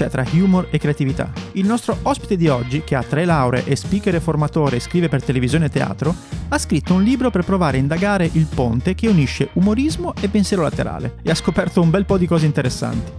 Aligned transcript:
c'è 0.00 0.08
tra 0.08 0.24
humor 0.32 0.68
e 0.70 0.78
creatività. 0.78 1.30
Il 1.52 1.66
nostro 1.66 1.98
ospite 2.02 2.36
di 2.36 2.48
oggi, 2.48 2.82
che 2.84 2.94
ha 2.94 3.02
tre 3.02 3.26
lauree, 3.26 3.64
è 3.64 3.74
speaker 3.74 4.14
e 4.14 4.20
formatore 4.20 4.76
e 4.76 4.80
scrive 4.80 5.08
per 5.08 5.22
televisione 5.22 5.66
e 5.66 5.68
teatro, 5.68 6.14
ha 6.48 6.56
scritto 6.56 6.94
un 6.94 7.02
libro 7.02 7.28
per 7.28 7.44
provare 7.44 7.76
a 7.76 7.80
indagare 7.80 8.30
il 8.32 8.46
ponte 8.46 8.94
che 8.94 9.08
unisce 9.08 9.50
umorismo 9.54 10.14
e 10.18 10.28
pensiero 10.28 10.62
laterale 10.62 11.16
e 11.22 11.30
ha 11.30 11.34
scoperto 11.34 11.82
un 11.82 11.90
bel 11.90 12.06
po' 12.06 12.16
di 12.16 12.26
cose 12.26 12.46
interessanti. 12.46 13.12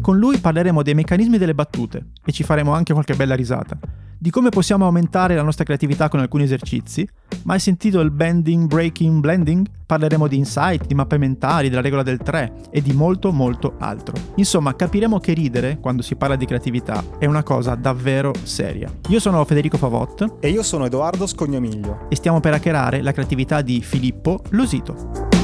Con 0.00 0.16
lui 0.16 0.38
parleremo 0.38 0.84
dei 0.84 0.94
meccanismi 0.94 1.38
delle 1.38 1.54
battute 1.54 2.10
e 2.24 2.30
ci 2.30 2.44
faremo 2.44 2.72
anche 2.72 2.92
qualche 2.92 3.16
bella 3.16 3.34
risata 3.34 3.76
di 4.18 4.30
come 4.30 4.48
possiamo 4.48 4.84
aumentare 4.84 5.36
la 5.36 5.42
nostra 5.42 5.64
creatività 5.64 6.08
con 6.08 6.20
alcuni 6.20 6.42
esercizi. 6.42 7.08
Mai 7.44 7.60
sentito 7.60 8.00
il 8.00 8.10
bending, 8.10 8.66
breaking, 8.66 9.20
blending? 9.20 9.66
Parleremo 9.86 10.26
di 10.26 10.36
insight, 10.36 10.86
di 10.86 10.94
mappe 10.94 11.16
mentali, 11.16 11.68
della 11.68 11.80
regola 11.80 12.02
del 12.02 12.18
3 12.18 12.52
e 12.70 12.82
di 12.82 12.92
molto 12.92 13.32
molto 13.32 13.76
altro. 13.78 14.14
Insomma, 14.34 14.74
capiremo 14.74 15.20
che 15.20 15.32
ridere, 15.32 15.78
quando 15.80 16.02
si 16.02 16.16
parla 16.16 16.36
di 16.36 16.44
creatività, 16.44 17.02
è 17.18 17.26
una 17.26 17.42
cosa 17.42 17.74
davvero 17.74 18.32
seria. 18.42 18.92
Io 19.08 19.20
sono 19.20 19.44
Federico 19.44 19.78
Favot 19.78 20.38
e 20.40 20.50
io 20.50 20.62
sono 20.62 20.86
Edoardo 20.86 21.26
Scognomiglio 21.26 22.06
e 22.08 22.16
stiamo 22.16 22.40
per 22.40 22.54
hackerare 22.54 23.00
la 23.00 23.12
creatività 23.12 23.62
di 23.62 23.80
Filippo 23.80 24.42
Losito. 24.50 25.37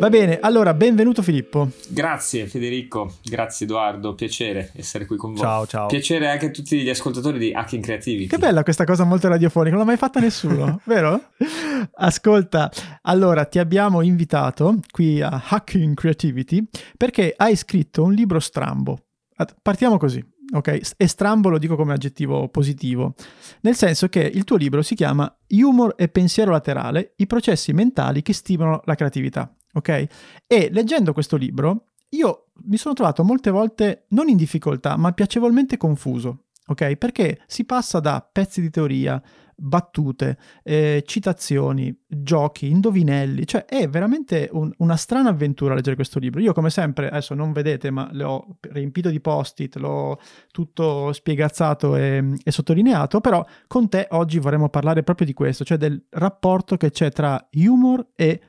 Va 0.00 0.08
bene, 0.08 0.38
allora 0.40 0.72
benvenuto 0.72 1.20
Filippo. 1.20 1.72
Grazie 1.90 2.46
Federico, 2.46 3.16
grazie 3.22 3.66
Edoardo, 3.66 4.14
piacere 4.14 4.70
essere 4.74 5.04
qui 5.04 5.18
con 5.18 5.34
voi. 5.34 5.42
Ciao, 5.42 5.66
ciao. 5.66 5.88
Piacere 5.88 6.26
anche 6.26 6.46
a 6.46 6.50
tutti 6.50 6.80
gli 6.80 6.88
ascoltatori 6.88 7.38
di 7.38 7.52
Hacking 7.52 7.82
Creativity. 7.82 8.28
Che 8.28 8.38
bella 8.38 8.62
questa 8.62 8.84
cosa 8.84 9.04
molto 9.04 9.28
radiofonica, 9.28 9.76
non 9.76 9.84
l'ha 9.84 9.90
mai 9.90 9.98
fatta 9.98 10.18
nessuno, 10.18 10.80
vero? 10.86 11.32
Ascolta, 11.96 12.72
allora 13.02 13.44
ti 13.44 13.58
abbiamo 13.58 14.00
invitato 14.00 14.78
qui 14.90 15.20
a 15.20 15.44
Hacking 15.46 15.94
Creativity 15.94 16.66
perché 16.96 17.34
hai 17.36 17.54
scritto 17.54 18.02
un 18.02 18.14
libro 18.14 18.40
strambo. 18.40 19.04
Partiamo 19.60 19.98
così. 19.98 20.24
Ok, 20.52 20.92
e 20.96 21.06
strambo 21.08 21.50
lo 21.50 21.58
dico 21.58 21.76
come 21.76 21.92
aggettivo 21.92 22.48
positivo, 22.48 23.14
nel 23.60 23.76
senso 23.76 24.08
che 24.08 24.20
il 24.20 24.44
tuo 24.44 24.56
libro 24.56 24.80
si 24.80 24.94
chiama 24.94 25.30
Humor 25.48 25.92
e 25.96 26.08
pensiero 26.08 26.52
laterale, 26.52 27.12
i 27.16 27.26
processi 27.26 27.74
mentali 27.74 28.22
che 28.22 28.32
stimolano 28.32 28.80
la 28.86 28.94
creatività 28.94 29.54
ok? 29.72 30.06
E 30.46 30.68
leggendo 30.72 31.12
questo 31.12 31.36
libro 31.36 31.86
io 32.10 32.46
mi 32.64 32.76
sono 32.76 32.94
trovato 32.94 33.22
molte 33.24 33.50
volte 33.50 34.06
non 34.08 34.28
in 34.28 34.36
difficoltà, 34.36 34.96
ma 34.96 35.12
piacevolmente 35.12 35.76
confuso, 35.76 36.46
ok? 36.66 36.96
Perché 36.96 37.40
si 37.46 37.64
passa 37.64 38.00
da 38.00 38.26
pezzi 38.32 38.60
di 38.60 38.70
teoria, 38.70 39.22
battute, 39.54 40.38
eh, 40.62 41.04
citazioni, 41.06 41.94
giochi, 42.06 42.68
indovinelli, 42.70 43.46
cioè 43.46 43.66
è 43.66 43.88
veramente 43.88 44.48
un, 44.52 44.72
una 44.78 44.96
strana 44.96 45.28
avventura 45.28 45.74
leggere 45.74 45.96
questo 45.96 46.18
libro. 46.18 46.40
Io 46.40 46.52
come 46.52 46.70
sempre, 46.70 47.08
adesso 47.08 47.34
non 47.34 47.52
vedete, 47.52 47.90
ma 47.90 48.08
l'ho 48.12 48.56
riempito 48.60 49.10
di 49.10 49.20
post-it, 49.20 49.76
l'ho 49.76 50.18
tutto 50.50 51.12
spiegazzato 51.12 51.94
e, 51.94 52.24
e 52.42 52.50
sottolineato, 52.50 53.20
però 53.20 53.44
con 53.66 53.88
te 53.88 54.08
oggi 54.10 54.38
vorremmo 54.38 54.68
parlare 54.68 55.02
proprio 55.02 55.26
di 55.26 55.34
questo, 55.34 55.62
cioè 55.62 55.76
del 55.76 56.06
rapporto 56.10 56.76
che 56.76 56.90
c'è 56.90 57.10
tra 57.10 57.48
humor 57.52 58.08
e 58.16 58.40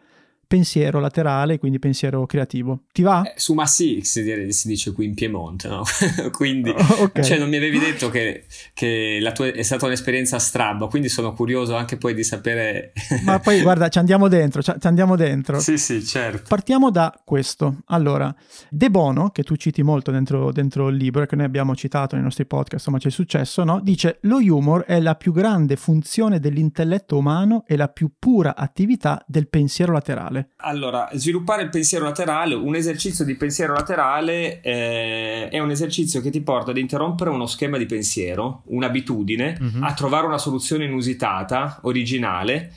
pensiero 0.52 1.00
laterale, 1.00 1.58
quindi 1.60 1.80
pensiero 1.80 2.26
creativo. 2.26 2.82
Ti 2.92 3.04
va? 3.04 3.22
Eh, 3.24 3.36
su 3.38 3.54
Massi 3.54 4.04
si, 4.04 4.52
si, 4.52 4.68
dice 4.68 4.92
qui 4.92 5.06
in 5.06 5.14
Piemonte, 5.14 5.70
no? 5.70 5.84
quindi 6.36 6.72
oh, 6.72 7.04
okay. 7.04 7.24
cioè, 7.24 7.38
non 7.38 7.48
mi 7.48 7.56
avevi 7.56 7.80
detto 7.80 8.10
che, 8.10 8.44
che 8.74 9.20
la 9.22 9.32
tua 9.32 9.46
è 9.46 9.62
stata 9.62 9.86
un'esperienza 9.86 10.40
strabba, 10.40 10.88
quindi 10.88 11.08
sono 11.08 11.32
curioso 11.34 11.78
anche 11.78 11.96
poi 11.96 12.14
di 12.14 12.26
sapere. 12.26 12.92
Ma 13.24 13.40
poi 13.40 13.62
guarda, 13.62 13.88
ci 13.88 13.98
andiamo 13.98 14.28
dentro, 14.28 14.62
ci 14.62 14.74
andiamo 14.82 15.16
dentro. 15.16 15.58
Sì, 15.62 15.78
sì, 15.78 16.04
certo. 16.04 16.50
Partiamo 16.50 16.92
da 16.92 17.18
questo. 17.24 17.78
Allora, 17.86 18.36
De 18.68 18.90
Bono, 18.90 19.30
che 19.30 19.44
tu 19.44 19.56
citi 19.56 19.84
molto 19.84 20.12
dentro, 20.12 20.52
dentro 20.52 20.90
il 20.90 20.98
libro 20.98 21.22
e 21.22 21.28
che 21.28 21.38
noi 21.38 21.46
abbiamo 21.46 21.78
citato 21.78 22.16
nei 22.16 22.26
nostri 22.26 22.46
podcast, 22.46 22.90
ma 22.90 22.98
c'è 22.98 23.10
successo, 23.10 23.64
no? 23.64 23.80
Dice: 23.82 24.18
Lo 24.24 24.40
humor 24.40 24.84
è 24.84 25.00
la 25.00 25.16
più 25.16 25.32
grande 25.32 25.78
funzione 25.78 26.42
dell'intelletto 26.42 27.16
umano 27.16 27.64
e 27.66 27.78
la 27.78 27.88
più 27.88 28.12
pura 28.20 28.54
attività 28.58 29.24
del 29.26 29.48
pensiero 29.48 29.94
laterale 29.94 30.41
laterale? 30.42 30.76
Allora, 30.76 31.10
sviluppare 31.14 31.64
il 31.64 31.70
pensiero 31.70 32.06
laterale, 32.06 32.56
un 32.56 32.76
esercizio 32.76 33.24
di 33.26 33.36
pensiero 33.36 33.74
laterale 33.74 34.62
eh, 34.62 35.50
è 35.50 35.60
un 35.60 35.72
esercizio 35.72 36.22
che 36.22 36.30
ti 36.30 36.42
porta 36.42 36.72
ad 36.72 36.78
interrompere 36.78 37.30
uno 37.30 37.46
schema 37.46 37.78
di 37.78 37.86
pensiero, 37.86 38.64
un'abitudine, 38.66 39.58
mm-hmm. 39.62 39.84
a 39.84 39.94
trovare 39.94 40.28
una 40.28 40.38
soluzione 40.38 40.86
inusitata, 40.86 41.80
originale. 41.84 42.74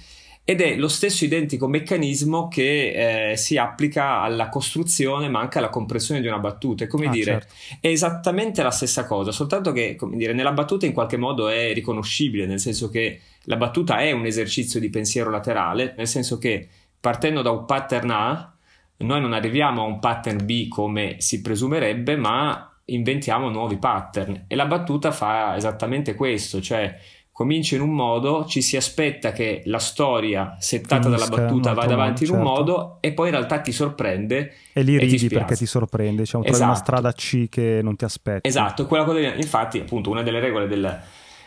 Ed 0.47 0.61
è 0.61 0.77
lo 0.77 0.89
stesso 0.89 1.25
identico 1.25 1.67
meccanismo 1.67 2.49
che 2.49 3.31
eh, 3.31 3.37
si 3.39 3.57
applica 3.57 4.21
alla 4.21 4.51
costruzione 4.51 5.31
ma 5.31 5.41
anche 5.41 5.57
alla 5.57 5.71
compressione 5.71 6.21
di 6.21 6.27
una 6.27 6.39
battuta. 6.39 6.85
È 6.85 6.87
come 6.87 7.07
ah, 7.07 7.11
dire, 7.11 7.33
certo. 7.33 7.55
è 7.81 7.89
esattamente 7.89 8.63
la 8.63 8.71
stessa 8.71 9.07
cosa, 9.07 9.33
soltanto 9.33 9.73
che 9.73 9.97
come 9.97 10.19
dire, 10.19 10.35
nella 10.35 10.53
battuta 10.53 10.85
in 10.85 10.93
qualche 10.93 11.17
modo 11.17 11.49
è 11.49 11.73
riconoscibile, 11.73 12.45
nel 12.45 12.61
senso 12.61 12.91
che 12.91 13.21
la 13.45 13.57
battuta 13.57 14.01
è 14.01 14.13
un 14.13 14.27
esercizio 14.27 14.79
di 14.81 14.91
pensiero 14.91 15.31
laterale, 15.31 15.95
nel 15.97 16.07
senso 16.07 16.37
che 16.37 16.69
partendo 17.05 17.43
da 17.43 17.51
un 17.51 17.67
pattern 17.67 18.11
A, 18.13 18.55
noi 18.97 19.21
non 19.21 19.35
arriviamo 19.35 19.83
a 19.83 19.85
un 19.85 19.99
pattern 19.99 20.47
B 20.47 20.69
come 20.69 21.17
si 21.19 21.43
presumerebbe, 21.43 22.17
ma 22.17 22.75
inventiamo 22.87 23.51
nuovi 23.51 23.77
pattern. 23.77 24.47
E 24.47 24.57
la 24.57 24.65
battuta 24.65 25.13
fa 25.13 25.55
esattamente 25.55 26.15
questo, 26.15 26.63
cioè 26.63 26.99
comincia 27.31 27.75
in 27.75 27.83
un 27.83 27.91
modo, 27.91 28.47
ci 28.47 28.63
si 28.63 28.79
aspetta 28.79 29.33
che 29.33 29.61
la 29.67 29.79
storia 29.79 30.57
settata 30.61 31.03
Finisca, 31.03 31.29
dalla 31.29 31.43
battuta 31.43 31.75
vada 31.75 31.93
avanti 31.93 32.25
certo. 32.25 32.41
in 32.41 32.41
un 32.41 32.47
certo. 32.47 32.63
modo 32.73 32.99
e 33.03 33.13
poi 33.13 33.27
in 33.27 33.35
realtà 33.35 33.61
ti 33.61 33.73
sorprende 33.73 34.55
e 34.73 34.83
lì 34.83 34.99
ridi 34.99 35.19
ti 35.19 35.29
perché 35.29 35.57
ti 35.57 35.67
sorprende, 35.67 36.23
diciamo, 36.23 36.43
esatto. 36.43 36.59
trovi 36.59 36.73
una 36.73 36.81
strada 36.83 37.13
C 37.13 37.51
che 37.51 37.81
non 37.83 37.97
ti 37.97 38.05
aspetti. 38.05 38.49
Esatto, 38.49 38.87
quella 38.87 39.05
cosa, 39.05 39.19
infatti, 39.21 39.79
appunto, 39.79 40.09
una 40.09 40.23
delle 40.23 40.41
regole 40.41 40.67
del, 40.67 41.03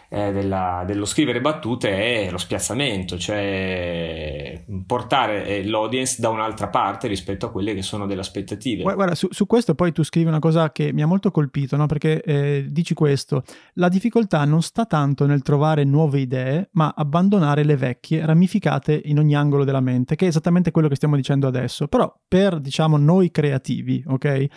eh, 0.10 0.32
della, 0.32 0.84
dello 0.86 1.06
scrivere 1.06 1.42
battute 1.42 2.26
è 2.26 2.32
lo 2.32 2.38
spiazzamento, 2.38 3.18
cioè 3.18 4.64
portare 4.86 5.46
eh, 5.46 5.66
l'audience 5.66 6.22
da 6.22 6.30
un'altra 6.30 6.70
parte 6.70 7.08
rispetto 7.08 7.48
a 7.48 7.52
quelle 7.52 7.74
che 7.74 7.82
sono 7.82 8.06
delle 8.06 8.22
aspettative. 8.22 8.84
Guarda, 8.84 9.16
su, 9.16 9.28
su 9.32 9.46
questo 9.46 9.76
poi 9.76 9.92
tu 9.92 10.04
scrivi 10.04 10.28
una 10.28 10.40
cosa 10.40 10.72
che 10.72 10.94
mi 10.94 11.02
ha 11.02 11.08
molto 11.08 11.32
colpito, 11.32 11.76
no? 11.76 11.88
perché 11.88 12.22
eh, 12.22 12.66
dici 12.70 12.94
questo, 12.94 13.44
la 13.74 13.90
difficoltà 13.90 14.46
non 14.46 14.62
sta 14.62 14.86
tanto 14.86 15.26
nel 15.26 15.42
trovare 15.42 15.84
nuove 15.84 16.20
idee, 16.20 16.70
ma 16.74 16.94
abbandonare 16.96 17.64
le 17.64 17.76
vecchie 17.76 18.26
ramificate 18.26 19.00
in 19.06 19.20
ogni 19.20 19.36
angolo 19.36 19.66
della 19.66 19.82
mente, 19.82 20.16
che 20.16 20.26
è 20.26 20.30
esattamente 20.30 20.72
quello 20.72 20.88
che 20.88 20.96
stiamo 20.96 21.16
dicendo 21.16 21.48
adesso, 21.48 21.88
però 21.88 22.14
per, 22.28 22.60
diciamo, 22.60 22.98
noi 22.98 23.30
creativi, 23.30 24.04
ok? 24.08 24.48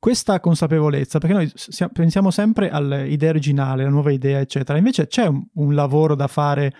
Questa 0.00 0.40
consapevolezza, 0.40 1.18
perché 1.18 1.34
noi 1.36 1.52
pensiamo 1.92 2.30
sempre 2.30 2.70
all'idea 2.70 3.28
originale, 3.28 3.82
alla 3.82 3.90
nuova 3.90 4.10
idea, 4.10 4.40
eccetera. 4.40 4.78
Invece 4.78 5.06
c'è 5.06 5.26
un, 5.26 5.44
un 5.54 5.74
lavoro 5.74 6.14
da 6.14 6.26
fare 6.26 6.74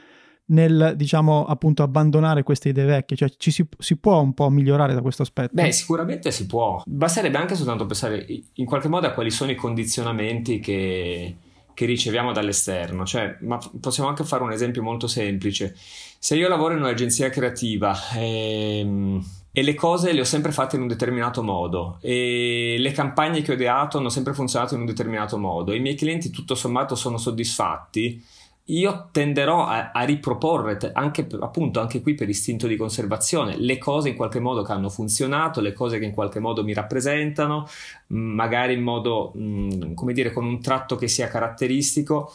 nel, 0.47 0.95
diciamo, 0.97 1.45
appunto 1.45 1.83
abbandonare 1.83 2.43
queste 2.43 2.71
idee 2.71 2.87
vecchie, 2.87 3.17
cioè 3.19 3.29
ci 3.37 3.51
si, 3.51 3.67
si, 3.79 3.99
può 3.99 4.21
un 4.21 4.33
po' 4.33 4.49
migliorare 4.49 4.95
da 4.95 5.03
questo 5.03 5.21
aspetto? 5.23 5.51
Beh, 5.53 5.71
sicuramente 5.71 6.31
si 6.31 6.47
può. 6.47 6.83
Basterebbe 6.87 7.37
anche 7.37 7.55
soltanto 7.55 7.85
pensare 7.85 8.27
in 8.55 8.65
qualche 8.65 8.89
modo 8.89 9.07
a 9.07 9.11
quali 9.11 9.31
sono 9.31 9.51
i 9.51 9.55
condizionamenti 9.55 10.59
che, 10.59 11.37
che 11.75 11.85
riceviamo 11.85 12.33
dall'esterno. 12.33 13.05
Cioè, 13.05 13.37
ma 13.41 13.59
possiamo 13.81 14.09
anche 14.09 14.25
fare 14.25 14.43
un 14.43 14.53
esempio 14.53 14.83
molto 14.83 15.07
semplice. 15.07 15.77
Se 16.19 16.37
io 16.37 16.49
lavoro 16.49 16.73
in 16.73 16.81
un'agenzia 16.81 17.29
creativa, 17.29 17.95
ehm, 18.15 19.23
e 19.53 19.63
le 19.63 19.75
cose 19.75 20.13
le 20.13 20.21
ho 20.21 20.25
sempre 20.25 20.53
fatte 20.53 20.77
in 20.77 20.83
un 20.83 20.89
determinato 20.89 21.43
modo 21.43 21.99
e 22.01 22.77
le 22.79 22.93
campagne 22.93 23.43
che 23.43 23.51
ho 23.51 23.55
ideato 23.55 23.99
hanno 23.99 24.09
sempre 24.09 24.33
funzionato 24.33 24.75
in 24.75 24.81
un 24.81 24.87
determinato 24.87 25.39
modo. 25.39 25.75
I 25.75 25.81
miei 25.81 25.97
clienti 25.97 26.31
tutto 26.31 26.55
sommato 26.55 26.95
sono 26.95 27.19
soddisfatti. 27.19 28.25
Io 28.67 29.09
tenderò 29.11 29.67
a, 29.67 29.91
a 29.91 30.05
riproporre 30.05 30.79
anche, 30.93 31.27
appunto, 31.41 31.81
anche 31.81 32.01
qui 32.01 32.15
per 32.15 32.29
istinto 32.29 32.69
di 32.69 32.77
conservazione 32.77 33.57
le 33.57 33.79
cose 33.79 34.11
in 34.11 34.15
qualche 34.15 34.39
modo 34.39 34.63
che 34.63 34.71
hanno 34.71 34.89
funzionato, 34.89 35.61
le 35.61 35.73
cose 35.73 35.99
che 35.99 36.05
in 36.05 36.13
qualche 36.13 36.39
modo 36.39 36.63
mi 36.63 36.73
rappresentano, 36.73 37.67
magari 38.09 38.75
in 38.75 38.83
modo, 38.83 39.33
mh, 39.35 39.95
come 39.95 40.13
dire, 40.13 40.33
con 40.33 40.45
un 40.45 40.61
tratto 40.61 40.95
che 40.95 41.09
sia 41.09 41.27
caratteristico 41.27 42.33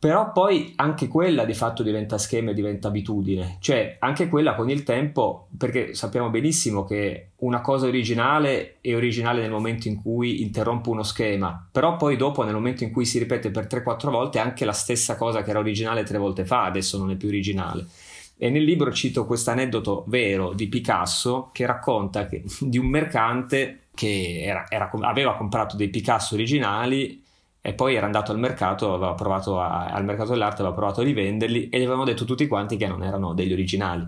però 0.00 0.30
poi 0.30 0.74
anche 0.76 1.08
quella 1.08 1.44
di 1.44 1.54
fatto 1.54 1.82
diventa 1.82 2.18
schema 2.18 2.52
e 2.52 2.54
diventa 2.54 2.86
abitudine, 2.86 3.56
cioè 3.60 3.96
anche 3.98 4.28
quella 4.28 4.54
con 4.54 4.70
il 4.70 4.84
tempo, 4.84 5.48
perché 5.56 5.92
sappiamo 5.94 6.30
benissimo 6.30 6.84
che 6.84 7.30
una 7.38 7.60
cosa 7.60 7.86
originale 7.86 8.76
è 8.80 8.94
originale 8.94 9.40
nel 9.40 9.50
momento 9.50 9.88
in 9.88 10.00
cui 10.00 10.42
interrompe 10.42 10.90
uno 10.90 11.02
schema, 11.02 11.68
però 11.72 11.96
poi 11.96 12.16
dopo 12.16 12.44
nel 12.44 12.54
momento 12.54 12.84
in 12.84 12.92
cui 12.92 13.04
si 13.04 13.18
ripete 13.18 13.50
per 13.50 13.66
3-4 13.66 14.10
volte 14.10 14.38
anche 14.38 14.64
la 14.64 14.72
stessa 14.72 15.16
cosa 15.16 15.42
che 15.42 15.50
era 15.50 15.58
originale 15.58 16.04
tre 16.04 16.18
volte 16.18 16.44
fa, 16.44 16.64
adesso 16.64 16.96
non 16.96 17.10
è 17.10 17.16
più 17.16 17.26
originale. 17.26 17.86
E 18.36 18.50
nel 18.50 18.62
libro 18.62 18.92
cito 18.92 19.26
questo 19.26 19.50
aneddoto 19.50 20.04
vero 20.06 20.52
di 20.52 20.68
Picasso 20.68 21.50
che 21.52 21.66
racconta 21.66 22.26
che, 22.26 22.44
di 22.60 22.78
un 22.78 22.86
mercante 22.86 23.86
che 23.92 24.42
era, 24.44 24.66
era, 24.68 24.88
aveva 25.00 25.36
comprato 25.36 25.74
dei 25.74 25.88
Picasso 25.88 26.36
originali 26.36 27.26
e 27.60 27.74
poi 27.74 27.94
era 27.94 28.06
andato 28.06 28.32
al 28.32 28.38
mercato, 28.38 28.94
aveva 28.94 29.14
provato 29.14 29.60
a, 29.60 29.86
al 29.86 30.04
mercato 30.04 30.30
dell'arte, 30.30 30.62
aveva 30.62 30.76
provato 30.76 31.00
a 31.00 31.04
rivenderli 31.04 31.68
e 31.68 31.78
gli 31.78 31.82
avevano 31.82 32.04
detto 32.04 32.24
tutti 32.24 32.46
quanti 32.46 32.76
che 32.76 32.86
non 32.86 33.02
erano 33.02 33.34
degli 33.34 33.52
originali. 33.52 34.06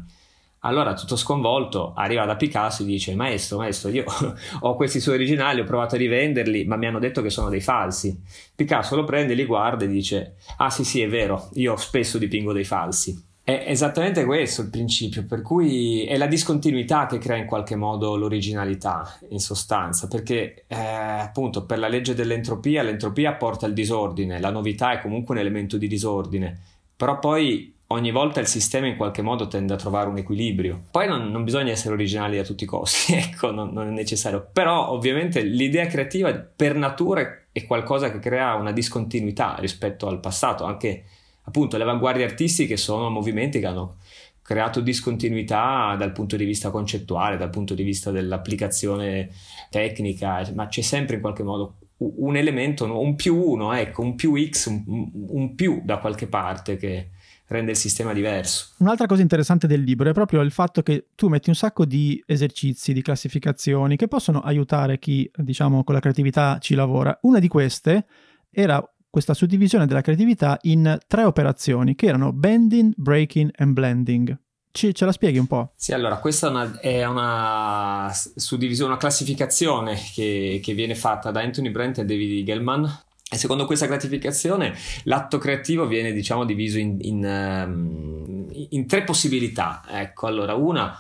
Allora, 0.63 0.93
tutto 0.93 1.17
sconvolto, 1.17 1.95
arriva 1.95 2.27
da 2.27 2.37
Picasso 2.37 2.83
e 2.83 2.87
dice: 2.87 3.15
Maestro, 3.15 3.59
maestro, 3.59 3.89
io 3.89 4.05
ho 4.61 4.77
questi 4.77 5.01
suoi 5.01 5.15
originali, 5.15 5.61
ho 5.61 5.65
provato 5.65 5.95
a 5.95 5.99
rivenderli, 5.99 6.67
ma 6.67 6.77
mi 6.77 6.87
hanno 6.87 6.99
detto 6.99 7.23
che 7.23 7.31
sono 7.31 7.49
dei 7.49 7.63
falsi. 7.63 8.21
Picasso 8.55 8.95
lo 8.95 9.05
prende, 9.05 9.33
li 9.35 9.47
guarda 9.47 9.85
e 9.85 9.89
dice: 9.89 10.37
Ah, 10.59 10.69
sì, 10.69 10.85
sì, 10.85 11.01
è 11.01 11.09
vero, 11.09 11.49
io 11.55 11.77
spesso 11.77 12.19
dipingo 12.19 12.53
dei 12.53 12.65
falsi. 12.65 13.30
È 13.43 13.65
esattamente 13.67 14.25
questo 14.25 14.63
il 14.63 14.71
principio, 14.71 15.25
per 15.25 15.43
cui 15.43 16.05
è 16.05 16.17
la 16.17 16.27
discontinuità 16.27 17.07
che 17.07 17.19
crea 17.19 17.37
in 17.37 17.47
qualche 17.47 17.75
modo 17.75 18.17
l'originalità, 18.17 19.19
in 19.31 19.41
sostanza, 19.41 20.07
perché 20.09 20.65
eh, 20.69 20.77
appunto 20.77 21.65
per 21.65 21.79
la 21.79 21.89
legge 21.89 22.15
dell'entropia, 22.15 22.83
l'entropia 22.83 23.33
porta 23.35 23.67
al 23.67 23.73
disordine, 23.73 24.39
la 24.39 24.51
novità 24.51 24.93
è 24.93 25.01
comunque 25.01 25.35
un 25.35 25.41
elemento 25.41 25.79
di 25.79 25.89
disordine, 25.89 26.59
però 26.95 27.19
poi 27.19 27.75
ogni 27.93 28.11
volta 28.11 28.41
il 28.41 28.47
sistema 28.47 28.87
in 28.87 28.97
qualche 28.97 29.23
modo 29.23 29.49
tende 29.49 29.73
a 29.73 29.77
trovare 29.77 30.09
un 30.09 30.19
equilibrio. 30.19 30.83
Poi 30.91 31.09
non, 31.09 31.31
non 31.31 31.45
bisogna 31.45 31.73
essere 31.73 31.95
originali 31.95 32.39
a 32.39 32.45
tutti 32.45 32.65
i 32.65 32.67
costi, 32.67 33.15
ecco, 33.17 33.51
non, 33.51 33.71
non, 33.73 33.89
è 33.89 33.91
necessario. 33.91 34.49
Però 34.53 34.91
ovviamente 34.91 35.43
l'idea 35.43 35.87
creativa 35.87 36.33
per 36.33 36.75
natura 36.75 37.47
è 37.53 37.67
qualcosa 37.67 38.11
che 38.11 38.19
crea 38.19 38.55
una 38.55 38.73
discontinuità 38.73 39.57
rispetto 39.59 40.07
al 40.07 40.21
passato, 40.21 40.65
anche 40.65 41.05
appunto 41.43 41.77
le 41.77 41.83
avanguardie 41.83 42.25
artistiche 42.25 42.77
sono 42.77 43.11
movimenti 43.11 43.61
che 43.61 43.67
hanno 43.67 43.97
creato 44.43 44.81
discontinuità 44.81 45.95
dal 45.97 46.13
punto 46.13 46.37
di 46.37 46.45
vista 46.45 46.71
concettuale, 46.71 47.37
dal 47.37 47.51
punto 47.51 47.75
di 47.75 47.83
vista 47.83 48.11
dell'applicazione 48.11 49.31
tecnica, 49.71 50.49
ma 50.55 50.67
c'è 50.67 50.81
sempre 50.81 51.17
in 51.17 51.21
qualche 51.21 51.43
modo 51.43 51.77
un 51.99 52.37
elemento, 52.37 52.85
un 52.99 53.15
più 53.15 53.37
uno, 53.37 53.73
ecco, 53.73 54.03
un 54.03 54.15
più 54.15 54.35
X, 54.49 54.67
un, 54.67 55.11
un 55.29 55.55
più 55.55 55.83
da 55.85 55.99
qualche 55.99 56.27
parte 56.27 56.77
che, 56.77 57.11
rende 57.51 57.73
il 57.73 57.77
sistema 57.77 58.13
diverso. 58.13 58.75
Un'altra 58.79 59.07
cosa 59.07 59.23
interessante 59.23 59.67
del 59.67 59.83
libro 59.83 60.09
è 60.09 60.13
proprio 60.13 60.41
il 60.41 60.51
fatto 60.51 60.83
che 60.83 61.07
tu 61.15 61.29
metti 61.29 61.49
un 61.49 61.55
sacco 61.55 61.85
di 61.85 62.23
esercizi, 62.27 62.93
di 62.93 63.03
classificazioni 63.03 63.97
che 63.97 64.09
possono 64.09 64.41
aiutare 64.41 64.99
chi, 64.99 65.29
diciamo, 65.35 65.85
con 65.85 65.95
la 65.95 66.01
creatività 66.01 66.59
ci 66.61 66.75
lavora. 66.75 67.17
Una 67.23 67.39
di 67.39 67.49
queste 67.49 68.07
era 68.51 68.83
questa 69.11 69.35
suddivisione 69.35 69.87
della 69.87 70.01
creatività 70.01 70.57
in 70.63 70.99
tre 71.07 71.25
operazioni 71.25 71.97
che 71.97 72.07
erano 72.07 72.33
bending, 72.33 72.95
breaking 72.97 73.51
e 73.55 73.67
blending. 73.67 74.39
Ci, 74.73 74.95
ce 74.95 75.05
la 75.05 75.11
spieghi 75.11 75.39
un 75.39 75.49
po'? 75.49 75.73
Sì, 75.75 75.93
allora 75.93 76.19
questa 76.19 76.47
è 76.47 76.51
una, 76.51 76.81
è 76.81 77.05
una 77.05 78.13
suddivisione, 78.37 78.93
una 78.93 79.01
classificazione 79.01 79.99
che, 80.15 80.61
che, 80.63 80.75
viene 80.75 80.95
fatta 80.95 81.33
da 81.33 81.41
Anthony 81.41 81.71
Brent 81.71 81.99
e 81.99 82.05
David 82.05 82.49
Eagleman 82.49 83.01
e 83.33 83.37
secondo 83.37 83.67
questa 83.67 83.87
gratificazione 83.87 84.77
l'atto 85.05 85.39
creativo 85.39 85.87
viene 85.87 86.13
diciamo 86.13 86.45
diviso 86.45 86.79
in, 86.79 86.99
in, 87.01 87.25
um, 87.67 88.47
in 88.71 88.87
tre 88.87 89.03
possibilità. 89.03 89.83
Ecco, 89.89 90.29
allora 90.29 90.55
una, 90.55 90.97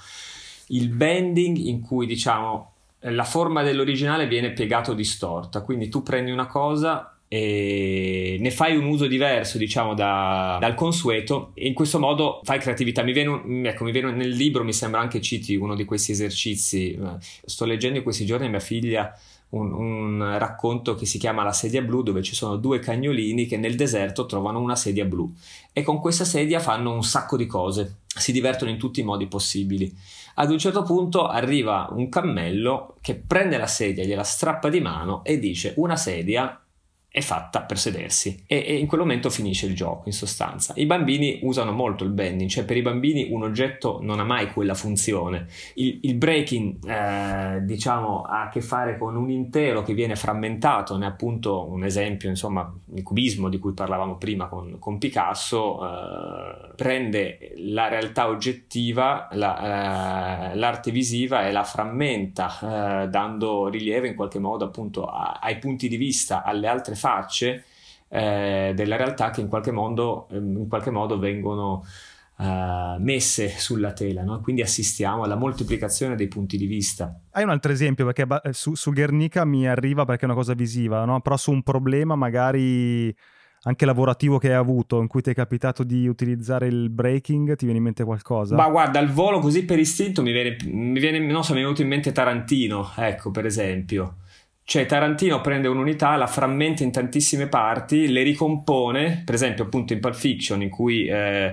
il 0.68 0.88
bending 0.88 1.56
in 1.56 1.80
cui 1.80 2.06
diciamo 2.06 2.72
la 3.04 3.24
forma 3.24 3.62
dell'originale 3.62 4.26
viene 4.26 4.52
piegata 4.52 4.90
o 4.90 4.94
distorta, 4.94 5.62
quindi 5.62 5.88
tu 5.88 6.02
prendi 6.02 6.32
una 6.32 6.46
cosa 6.46 7.09
e 7.32 8.38
ne 8.40 8.50
fai 8.50 8.76
un 8.76 8.86
uso 8.86 9.06
diverso 9.06 9.56
diciamo 9.56 9.94
da, 9.94 10.56
dal 10.58 10.74
consueto. 10.74 11.52
E 11.54 11.68
in 11.68 11.74
questo 11.74 12.00
modo 12.00 12.40
fai 12.42 12.58
creatività. 12.58 13.04
Mi 13.04 13.12
viene, 13.12 13.68
ecco, 13.68 13.84
mi 13.84 13.92
viene 13.92 14.10
nel 14.10 14.30
libro 14.30 14.64
mi 14.64 14.72
sembra 14.72 15.00
anche 15.00 15.20
citi 15.20 15.54
uno 15.54 15.76
di 15.76 15.84
questi 15.84 16.10
esercizi. 16.10 16.98
Sto 17.44 17.64
leggendo 17.66 17.98
in 17.98 18.02
questi 18.02 18.26
giorni 18.26 18.48
mia 18.48 18.58
figlia 18.58 19.16
un, 19.50 19.72
un, 19.72 20.38
racconto 20.38 20.96
che 20.96 21.06
si 21.06 21.18
chiama 21.18 21.44
La 21.44 21.52
sedia 21.52 21.82
blu, 21.82 22.02
dove 22.02 22.20
ci 22.20 22.34
sono 22.34 22.56
due 22.56 22.80
cagnolini 22.80 23.46
che 23.46 23.56
nel 23.56 23.76
deserto 23.76 24.26
trovano 24.26 24.58
una 24.58 24.74
sedia 24.74 25.04
blu. 25.04 25.32
E 25.72 25.82
con 25.82 26.00
questa 26.00 26.24
sedia 26.24 26.58
fanno 26.58 26.92
un 26.92 27.04
sacco 27.04 27.36
di 27.36 27.46
cose, 27.46 27.98
si 28.06 28.32
divertono 28.32 28.72
in 28.72 28.76
tutti 28.76 28.98
i 28.98 29.04
modi 29.04 29.28
possibili. 29.28 29.96
Ad 30.34 30.50
un 30.50 30.58
certo 30.58 30.82
punto 30.82 31.28
arriva 31.28 31.88
un 31.92 32.08
cammello 32.08 32.96
che 33.00 33.14
prende 33.14 33.56
la 33.56 33.68
sedia, 33.68 34.02
gliela 34.02 34.24
strappa 34.24 34.68
di 34.68 34.80
mano 34.80 35.22
e 35.22 35.38
dice 35.38 35.74
una 35.76 35.96
sedia 35.96 36.59
è 37.12 37.20
fatta 37.22 37.62
per 37.62 37.76
sedersi 37.76 38.44
e, 38.46 38.64
e, 38.64 38.76
in 38.76 38.86
quel 38.86 39.00
momento 39.00 39.30
finisce 39.30 39.66
il 39.66 39.74
gioco 39.74 40.02
in 40.06 40.12
sostanza. 40.12 40.74
I 40.76 40.86
bambini 40.86 41.40
usano 41.42 41.72
molto 41.72 42.04
il 42.04 42.10
bending, 42.10 42.48
cioè 42.48 42.64
per 42.64 42.76
i 42.76 42.82
bambini 42.82 43.26
un 43.30 43.42
oggetto 43.42 43.98
non 44.00 44.20
ha 44.20 44.24
mai 44.24 44.52
quella 44.52 44.74
funzione. 44.74 45.46
Il, 45.74 45.98
il 46.02 46.14
breaking 46.14 46.88
eh, 46.88 47.64
diciamo 47.64 48.22
ha 48.22 48.42
a 48.42 48.48
che 48.48 48.60
fare 48.60 48.96
con 48.96 49.16
un 49.16 49.28
intero 49.28 49.82
che 49.82 49.92
viene 49.92 50.14
frammentato, 50.14 50.96
ne 50.96 51.06
appunto 51.06 51.68
un 51.68 51.84
esempio 51.84 52.28
insomma 52.28 52.72
il 52.94 53.02
cubismo 53.02 53.48
di 53.48 53.58
cui 53.58 53.72
parlavamo 53.72 54.16
prima 54.16 54.46
con, 54.46 54.76
con 54.78 54.98
Picasso, 54.98 55.80
eh, 55.84 56.74
prende 56.76 57.54
la 57.56 57.88
realtà 57.88 58.28
oggettiva, 58.28 59.28
la, 59.32 60.52
eh, 60.52 60.56
l'arte 60.56 60.92
visiva 60.92 61.48
e 61.48 61.50
la 61.50 61.64
frammenta 61.64 63.02
eh, 63.02 63.08
dando 63.08 63.66
rilievo 63.66 64.06
in 64.06 64.14
qualche 64.14 64.38
modo 64.38 64.64
appunto 64.64 65.06
a, 65.06 65.40
ai 65.42 65.58
punti 65.58 65.88
di 65.88 65.96
vista, 65.96 66.44
alle 66.44 66.68
altre 66.68 66.94
facce 67.00 67.64
eh, 68.08 68.72
della 68.74 68.96
realtà 68.96 69.30
che 69.30 69.40
in 69.40 69.48
qualche 69.48 69.70
modo, 69.70 70.28
ehm, 70.30 70.58
in 70.58 70.68
qualche 70.68 70.90
modo 70.90 71.18
vengono 71.18 71.84
uh, 72.36 73.00
messe 73.00 73.48
sulla 73.48 73.92
tela, 73.92 74.22
no? 74.22 74.40
quindi 74.40 74.62
assistiamo 74.62 75.22
alla 75.22 75.36
moltiplicazione 75.36 76.16
dei 76.16 76.28
punti 76.28 76.56
di 76.56 76.66
vista. 76.66 77.14
Hai 77.30 77.44
un 77.44 77.50
altro 77.50 77.72
esempio, 77.72 78.04
perché 78.04 78.26
eh, 78.42 78.52
su, 78.52 78.74
su 78.74 78.92
Guernica 78.92 79.44
mi 79.44 79.68
arriva 79.68 80.04
perché 80.04 80.22
è 80.22 80.24
una 80.26 80.34
cosa 80.34 80.54
visiva, 80.54 81.04
no? 81.04 81.20
però 81.20 81.36
su 81.36 81.52
un 81.52 81.62
problema 81.62 82.16
magari 82.16 83.14
anche 83.62 83.84
lavorativo 83.84 84.38
che 84.38 84.48
hai 84.48 84.54
avuto 84.54 85.00
in 85.00 85.06
cui 85.06 85.20
ti 85.20 85.30
è 85.30 85.34
capitato 85.34 85.84
di 85.84 86.08
utilizzare 86.08 86.66
il 86.66 86.88
breaking 86.88 87.56
ti 87.56 87.64
viene 87.64 87.78
in 87.78 87.84
mente 87.84 88.04
qualcosa? 88.04 88.56
Ma 88.56 88.68
guarda, 88.68 88.98
al 88.98 89.10
volo 89.10 89.38
così 89.38 89.64
per 89.64 89.78
istinto 89.78 90.22
mi 90.22 90.32
viene, 90.32 90.56
mi 90.64 90.98
viene 90.98 91.18
non 91.18 91.44
so, 91.44 91.52
mi 91.52 91.60
è 91.60 91.62
venuto 91.62 91.82
in 91.82 91.88
mente 91.88 92.10
Tarantino, 92.10 92.90
ecco 92.96 93.30
per 93.30 93.44
esempio. 93.44 94.16
Cioè 94.70 94.86
Tarantino 94.86 95.40
prende 95.40 95.66
un'unità, 95.66 96.14
la 96.14 96.28
frammenta 96.28 96.84
in 96.84 96.92
tantissime 96.92 97.48
parti, 97.48 98.06
le 98.06 98.22
ricompone, 98.22 99.20
per 99.24 99.34
esempio 99.34 99.64
appunto 99.64 99.94
in 99.94 99.98
Pulp 99.98 100.14
Fiction 100.14 100.62
in 100.62 100.68
cui 100.68 101.06
eh, 101.06 101.52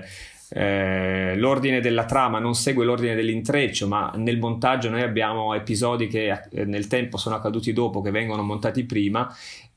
eh, 0.50 1.34
l'ordine 1.36 1.80
della 1.80 2.04
trama 2.04 2.38
non 2.38 2.54
segue 2.54 2.84
l'ordine 2.84 3.16
dell'intreccio, 3.16 3.88
ma 3.88 4.12
nel 4.14 4.38
montaggio 4.38 4.88
noi 4.88 5.02
abbiamo 5.02 5.52
episodi 5.54 6.06
che 6.06 6.30
eh, 6.48 6.64
nel 6.64 6.86
tempo 6.86 7.16
sono 7.16 7.34
accaduti 7.34 7.72
dopo, 7.72 8.02
che 8.02 8.12
vengono 8.12 8.44
montati 8.44 8.84
prima 8.84 9.28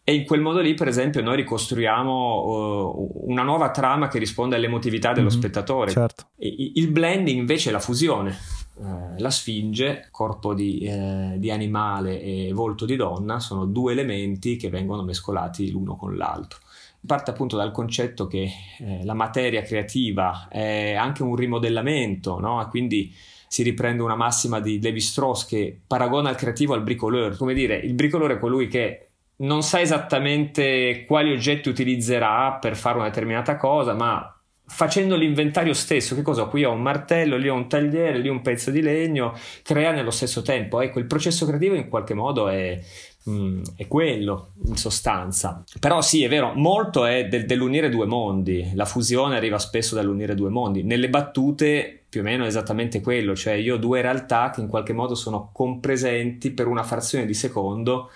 e 0.03 0.13
in 0.13 0.23
quel 0.23 0.41
modo 0.41 0.59
lì, 0.59 0.75
per 0.75 0.87
esempio, 0.87 1.23
noi 1.23 1.37
ricostruiamo 1.37 2.43
uh, 2.43 3.11
una 3.25 3.41
nuova 3.41 3.71
trama 3.71 4.07
che 4.07 4.19
risponde 4.19 4.55
all'emotività 4.55 5.13
dello 5.13 5.29
mm-hmm, 5.29 5.37
spettatore. 5.39 5.89
Certo. 5.89 6.27
il 6.37 6.91
blending 6.91 7.39
invece 7.39 7.69
è 7.69 7.71
la 7.71 7.79
fusione 7.79 8.37
eh, 8.81 9.19
la 9.19 9.29
Sfinge, 9.29 10.07
corpo 10.09 10.55
di, 10.55 10.79
eh, 10.79 11.35
di, 11.37 11.51
animale 11.51 12.19
e 12.19 12.51
volto 12.51 12.85
di 12.85 12.95
donna, 12.95 13.39
sono 13.39 13.65
due 13.65 13.91
elementi 13.91 14.57
che 14.57 14.69
vengono 14.69 15.03
mescolati 15.03 15.69
l'uno 15.69 15.95
con 15.95 16.17
l'altro. 16.17 16.59
Parte 17.05 17.29
appunto 17.29 17.57
dal 17.57 17.71
concetto 17.71 18.25
che 18.25 18.49
eh, 18.79 19.05
la 19.05 19.13
materia 19.13 19.61
creativa 19.61 20.47
è 20.49 20.93
anche 20.95 21.21
un 21.21 21.35
rimodellamento, 21.35 22.39
no? 22.39 22.65
quindi 22.69 23.13
si 23.47 23.63
riprende 23.63 24.01
una 24.01 24.15
massima 24.15 24.59
di 24.59 24.81
Levi 24.81 24.99
Strauss 24.99 25.45
che 25.45 25.77
paragona 25.85 26.29
il 26.29 26.35
creativo 26.35 26.73
al 26.73 26.83
bricoleur. 26.83 27.35
Come 27.37 27.53
dire, 27.53 27.75
il 27.75 27.93
bricoleur 27.93 28.31
è 28.31 28.39
colui 28.39 28.67
che 28.67 29.09
non 29.37 29.61
sa 29.61 29.79
esattamente 29.79 31.05
quali 31.05 31.31
oggetti 31.31 31.69
utilizzerà 31.69 32.53
per 32.53 32.75
fare 32.75 32.97
una 32.97 33.07
determinata 33.07 33.57
cosa, 33.57 33.93
ma 33.93 34.40
facendo 34.71 35.17
l'inventario 35.17 35.73
stesso, 35.73 36.15
che 36.15 36.21
cosa? 36.21 36.45
Qui 36.45 36.63
ho 36.63 36.71
un 36.71 36.81
martello, 36.81 37.35
lì 37.35 37.49
ho 37.49 37.53
un 37.53 37.67
tagliere, 37.67 38.17
lì 38.17 38.29
un 38.29 38.41
pezzo 38.41 38.71
di 38.71 38.81
legno, 38.81 39.37
crea 39.63 39.91
nello 39.91 40.11
stesso 40.11 40.41
tempo. 40.41 40.79
Ecco, 40.79 40.99
il 40.99 41.05
processo 41.05 41.45
creativo 41.45 41.75
in 41.75 41.89
qualche 41.89 42.13
modo 42.13 42.47
è, 42.47 42.79
mm, 43.29 43.63
è 43.75 43.85
quello, 43.87 44.53
in 44.65 44.77
sostanza. 44.77 45.61
Però 45.79 46.01
sì, 46.01 46.23
è 46.23 46.29
vero, 46.29 46.53
molto 46.55 47.05
è 47.05 47.27
del, 47.27 47.45
dell'unire 47.45 47.89
due 47.89 48.05
mondi, 48.05 48.71
la 48.73 48.85
fusione 48.85 49.35
arriva 49.35 49.59
spesso 49.59 49.93
dall'unire 49.93 50.35
due 50.35 50.49
mondi. 50.49 50.83
Nelle 50.83 51.09
battute 51.09 52.03
più 52.09 52.21
o 52.21 52.23
meno 52.23 52.45
è 52.45 52.47
esattamente 52.47 53.01
quello, 53.01 53.35
cioè 53.35 53.53
io 53.53 53.75
ho 53.75 53.77
due 53.77 54.01
realtà 54.01 54.51
che 54.51 54.61
in 54.61 54.67
qualche 54.67 54.93
modo 54.93 55.15
sono 55.15 55.49
compresenti 55.51 56.51
per 56.51 56.67
una 56.67 56.83
frazione 56.83 57.25
di 57.25 57.33
secondo, 57.33 58.09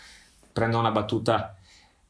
prendo 0.54 0.80
una 0.80 0.92
battuta 0.92 1.55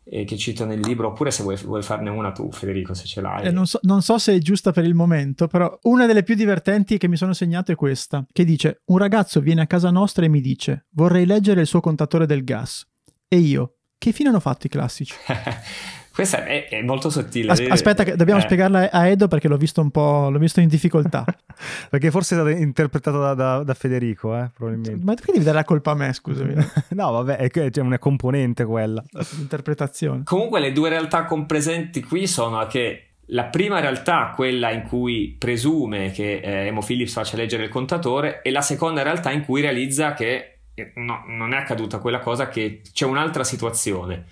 che 0.07 0.37
cito 0.37 0.65
nel 0.65 0.79
libro, 0.79 1.07
oppure 1.07 1.31
se 1.31 1.41
vuoi, 1.41 1.55
vuoi, 1.57 1.81
farne 1.81 2.09
una 2.09 2.31
tu, 2.31 2.51
Federico, 2.51 2.93
se 2.93 3.05
ce 3.05 3.21
l'hai. 3.21 3.47
Eh, 3.47 3.51
non, 3.51 3.65
so, 3.65 3.79
non, 3.83 4.01
so, 4.01 4.17
se 4.17 4.35
è 4.35 4.37
giusta 4.37 4.71
per 4.71 4.85
il 4.85 4.93
momento, 4.93 5.47
però 5.47 5.77
una 5.83 6.05
delle 6.05 6.23
più 6.23 6.35
divertenti 6.35 6.97
che 6.97 7.07
mi 7.07 7.17
sono 7.17 7.33
segnato 7.33 7.71
è 7.71 7.75
questa, 7.75 8.25
che 8.31 8.45
dice, 8.45 8.81
un 8.85 8.97
ragazzo 8.97 9.39
viene 9.39 9.61
a 9.61 9.67
casa 9.67 9.89
nostra 9.89 10.25
e 10.25 10.29
mi 10.29 10.41
dice, 10.41 10.85
vorrei 10.91 11.25
leggere 11.25 11.61
il 11.61 11.67
suo 11.67 11.79
contatore 11.79 12.25
del 12.25 12.43
gas. 12.43 12.87
E 13.27 13.37
io, 13.37 13.77
che 13.97 14.11
fine 14.11 14.29
hanno 14.29 14.39
fatto 14.39 14.67
i 14.67 14.69
classici? 14.69 15.13
Questa 16.15 16.45
è, 16.45 16.69
è 16.69 16.81
molto 16.81 17.09
sottile. 17.09 17.51
As- 17.51 17.65
aspetta, 17.67 18.05
che 18.05 18.15
dobbiamo 18.15 18.39
eh. 18.39 18.43
spiegarla 18.43 18.89
a 18.89 19.05
Edo 19.05 19.27
perché 19.27 19.49
l'ho 19.49 19.57
visto 19.57 19.81
un 19.81 19.91
po', 19.91 20.29
l'ho 20.29 20.39
visto 20.39 20.61
in 20.61 20.69
difficoltà. 20.69 21.25
perché 21.91 22.09
forse 22.09 22.35
è 22.35 22.39
stato 22.39 22.55
interpretato 22.55 23.19
da, 23.19 23.33
da, 23.33 23.63
da 23.63 23.73
Federico, 23.73 24.33
eh, 24.33 24.49
probabilmente. 24.55 25.03
Ma 25.03 25.13
perché 25.13 25.33
devi 25.33 25.43
dare 25.43 25.57
la 25.57 25.65
colpa 25.65 25.91
a 25.91 25.95
me, 25.95 26.13
scusami? 26.13 26.53
no, 26.95 27.11
vabbè, 27.11 27.35
è, 27.35 27.49
è 27.49 27.79
una 27.81 27.99
componente 27.99 28.63
quella. 28.63 29.03
L'interpretazione. 29.11 30.21
Comunque 30.23 30.61
le 30.61 30.71
due 30.71 30.87
realtà 30.87 31.25
compresenti 31.25 32.01
qui 32.01 32.27
sono 32.27 32.65
che 32.67 33.07
La 33.29 33.45
prima 33.45 33.81
realtà, 33.81 34.31
quella 34.33 34.71
in 34.71 34.83
cui 34.83 35.35
presume 35.37 36.11
che 36.11 36.35
eh, 36.37 36.67
Emo 36.67 36.81
Phillips 36.81 37.11
faccia 37.11 37.35
leggere 37.35 37.63
il 37.63 37.69
contatore, 37.69 38.41
e 38.41 38.51
la 38.51 38.61
seconda 38.61 39.01
realtà 39.01 39.31
in 39.31 39.43
cui 39.43 39.59
realizza 39.59 40.13
che 40.13 40.59
eh, 40.73 40.93
no, 40.95 41.25
non 41.27 41.53
è 41.53 41.57
accaduta 41.57 41.99
quella 41.99 42.19
cosa, 42.19 42.47
che 42.47 42.79
c'è 42.93 43.05
un'altra 43.05 43.43
situazione. 43.43 44.27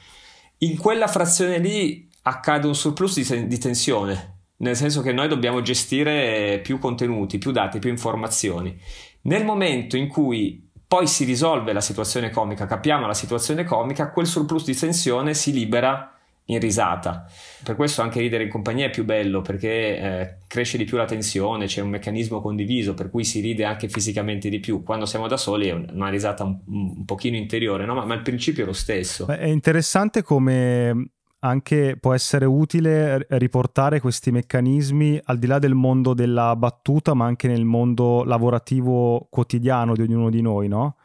In 0.63 0.77
quella 0.77 1.07
frazione 1.07 1.57
lì 1.57 2.09
accade 2.21 2.67
un 2.67 2.75
surplus 2.75 3.19
di, 3.19 3.47
di 3.47 3.57
tensione, 3.57 4.43
nel 4.57 4.77
senso 4.77 5.01
che 5.01 5.11
noi 5.11 5.27
dobbiamo 5.27 5.61
gestire 5.61 6.61
più 6.63 6.79
contenuti, 6.79 7.37
più 7.37 7.51
dati, 7.51 7.79
più 7.79 7.89
informazioni. 7.89 8.79
Nel 9.23 9.43
momento 9.43 9.97
in 9.97 10.07
cui 10.07 10.65
poi 10.87 11.05
si 11.05 11.25
risolve 11.25 11.73
la 11.73 11.81
situazione 11.81 12.29
comica, 12.29 12.65
capiamo 12.65 13.05
la 13.05 13.13
situazione 13.13 13.65
comica, 13.65 14.11
quel 14.11 14.25
surplus 14.25 14.63
di 14.63 14.73
tensione 14.73 15.33
si 15.33 15.51
libera 15.51 16.12
in 16.45 16.59
risata. 16.59 17.25
Per 17.63 17.75
questo 17.75 18.01
anche 18.01 18.19
ridere 18.19 18.43
in 18.43 18.49
compagnia 18.49 18.87
è 18.87 18.89
più 18.89 19.05
bello 19.05 19.41
perché 19.41 19.69
eh, 19.69 20.37
cresce 20.47 20.77
di 20.77 20.83
più 20.83 20.97
la 20.97 21.05
tensione, 21.05 21.67
c'è 21.67 21.81
un 21.81 21.89
meccanismo 21.89 22.41
condiviso 22.41 22.93
per 22.93 23.09
cui 23.09 23.23
si 23.23 23.39
ride 23.39 23.63
anche 23.63 23.87
fisicamente 23.87 24.49
di 24.49 24.59
più. 24.59 24.83
Quando 24.83 25.05
siamo 25.05 25.27
da 25.27 25.37
soli 25.37 25.67
è 25.67 25.71
una 25.71 26.09
risata 26.09 26.43
un, 26.43 26.59
un 26.67 27.05
pochino 27.05 27.37
interiore, 27.37 27.85
no? 27.85 27.93
ma, 27.95 28.05
ma, 28.05 28.13
il 28.15 28.21
principio 28.21 28.63
è 28.63 28.65
lo 28.65 28.73
stesso. 28.73 29.27
È 29.27 29.45
interessante 29.45 30.21
come 30.21 31.11
anche 31.39 31.97
può 31.99 32.13
essere 32.13 32.45
utile 32.45 33.25
riportare 33.31 33.99
questi 33.99 34.31
meccanismi 34.31 35.19
al 35.25 35.37
di 35.37 35.47
là 35.47 35.59
del 35.59 35.73
mondo 35.73 36.13
della 36.13 36.55
battuta, 36.55 37.13
ma 37.13 37.25
anche 37.25 37.47
nel 37.47 37.65
mondo 37.65 38.23
lavorativo 38.23 39.27
quotidiano 39.29 39.93
di 39.93 40.01
ognuno 40.01 40.29
di 40.29 40.41
noi, 40.41 40.67
no? 40.67 40.95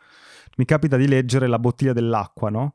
Mi 0.57 0.65
capita 0.65 0.97
di 0.97 1.09
leggere 1.09 1.47
la 1.47 1.59
bottiglia 1.59 1.93
dell'acqua, 1.93 2.51
no? 2.51 2.75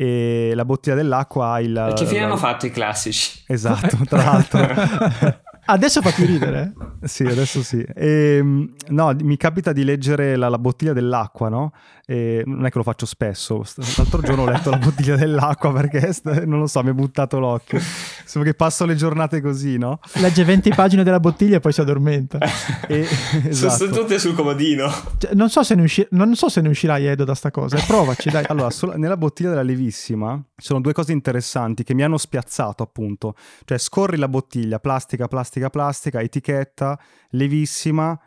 E 0.00 0.52
la 0.54 0.64
bottiglia 0.64 0.94
dell'acqua 0.94 1.54
ha 1.54 1.60
il... 1.60 1.92
Che 1.96 2.06
fine 2.06 2.22
hanno 2.22 2.36
fatto 2.36 2.66
i 2.66 2.70
classici? 2.70 3.42
Esatto, 3.48 3.98
tra 4.06 4.22
l'altro. 4.22 4.60
Adesso 5.70 6.00
fa 6.00 6.12
più 6.12 6.24
ridere. 6.24 6.72
sì, 7.02 7.24
adesso 7.24 7.62
sì. 7.62 7.84
E, 7.94 8.36
ehm, 8.38 8.74
no, 8.88 9.14
mi 9.20 9.36
capita 9.36 9.72
di 9.72 9.84
leggere 9.84 10.36
la, 10.36 10.48
la 10.48 10.58
bottiglia 10.58 10.94
dell'acqua, 10.94 11.50
no? 11.50 11.72
E 12.10 12.42
non 12.46 12.64
è 12.64 12.70
che 12.70 12.78
lo 12.78 12.84
faccio 12.84 13.04
spesso. 13.04 13.62
L'altro 13.98 14.22
giorno 14.22 14.44
ho 14.44 14.46
letto 14.46 14.70
la 14.70 14.78
bottiglia 14.78 15.14
dell'acqua 15.14 15.70
perché, 15.74 16.10
non 16.46 16.58
lo 16.58 16.66
so, 16.66 16.82
mi 16.82 16.88
è 16.88 16.92
buttato 16.94 17.38
l'occhio. 17.38 17.78
Sembra 18.24 18.50
che 18.50 18.56
passo 18.56 18.86
le 18.86 18.94
giornate 18.94 19.42
così, 19.42 19.76
no? 19.76 20.00
Legge 20.14 20.42
20 20.42 20.70
pagine 20.70 21.02
della 21.02 21.20
bottiglia 21.20 21.56
e 21.56 21.60
poi 21.60 21.70
si 21.70 21.82
addormenta. 21.82 22.38
e, 22.88 23.06
esatto. 23.44 23.76
Sono 23.76 23.90
tutte 23.90 24.18
sul 24.18 24.34
comodino. 24.34 24.90
Cioè, 25.18 25.34
non, 25.34 25.50
so 25.50 25.62
se 25.62 25.74
ne 25.74 25.82
usci- 25.82 26.06
non 26.12 26.34
so 26.34 26.48
se 26.48 26.62
ne 26.62 26.70
uscirai, 26.70 27.04
Edo, 27.04 27.24
da 27.24 27.34
sta 27.34 27.50
cosa. 27.50 27.76
Provaci, 27.86 28.30
dai. 28.30 28.44
Allora, 28.48 28.70
solo, 28.70 28.96
nella 28.96 29.18
bottiglia 29.18 29.50
della 29.50 29.60
Levissima 29.60 30.42
ci 30.56 30.64
sono 30.64 30.80
due 30.80 30.94
cose 30.94 31.12
interessanti 31.12 31.84
che 31.84 31.92
mi 31.92 32.04
hanno 32.04 32.16
spiazzato, 32.16 32.82
appunto. 32.82 33.34
Cioè, 33.66 33.76
scorri 33.76 34.16
la 34.16 34.28
bottiglia, 34.28 34.78
plastica, 34.78 35.28
plastica, 35.28 35.68
plastica, 35.68 36.22
etichetta, 36.22 36.98
levissima 37.32 38.18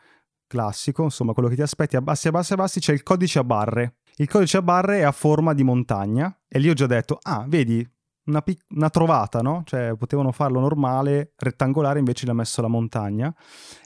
classico, 0.51 1.03
insomma 1.03 1.31
quello 1.31 1.47
che 1.47 1.55
ti 1.55 1.61
aspetti, 1.61 1.95
abbassi, 1.95 2.27
abbassi, 2.27 2.51
abbassi, 2.51 2.79
c'è 2.81 2.91
il 2.91 3.03
codice 3.03 3.39
a 3.39 3.43
barre. 3.45 3.95
Il 4.17 4.27
codice 4.27 4.57
a 4.57 4.61
barre 4.61 4.99
è 4.99 5.03
a 5.03 5.13
forma 5.13 5.53
di 5.53 5.63
montagna 5.63 6.37
e 6.45 6.59
lì 6.59 6.69
ho 6.69 6.73
già 6.73 6.87
detto, 6.87 7.17
ah, 7.21 7.45
vedi, 7.47 7.89
una, 8.25 8.41
pic- 8.41 8.65
una 8.71 8.89
trovata, 8.89 9.39
no? 9.39 9.63
Cioè 9.65 9.95
potevano 9.95 10.33
farlo 10.33 10.59
normale, 10.59 11.31
rettangolare, 11.37 11.99
invece 11.99 12.25
l'ha 12.25 12.33
messo 12.33 12.61
la 12.61 12.67
montagna. 12.67 13.33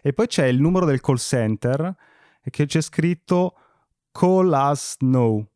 E 0.02 0.12
poi 0.12 0.26
c'è 0.26 0.46
il 0.46 0.60
numero 0.60 0.88
del 0.88 1.02
call 1.02 1.18
center 1.18 1.96
e 2.42 2.50
che 2.50 2.66
c'è 2.66 2.82
scritto 2.82 3.54
call 4.12 4.52
us 4.52 4.96
no, 5.02 5.48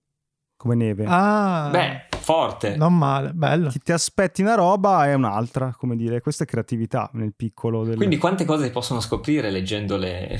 come 0.58 0.75
neve. 0.75 1.06
Ah, 1.08 1.70
beh, 1.72 2.09
forte. 2.29 2.75
Non 2.75 2.95
male, 2.95 3.31
bello. 3.33 3.69
Chi 3.69 3.79
ti 3.79 3.91
aspetti 3.91 4.43
una 4.43 4.53
roba 4.53 5.07
è 5.07 5.15
un'altra, 5.15 5.74
come 5.75 5.95
dire, 5.95 6.21
questa 6.21 6.43
è 6.43 6.48
creatività 6.48 7.09
nel 7.13 7.33
piccolo. 7.36 7.83
Del... 7.83 7.95
Quindi 7.95 8.17
quante 8.17 8.45
cose 8.45 8.65
si 8.65 8.69
possono 8.69 9.00
scoprire 9.00 9.50
leggendole? 9.50 10.39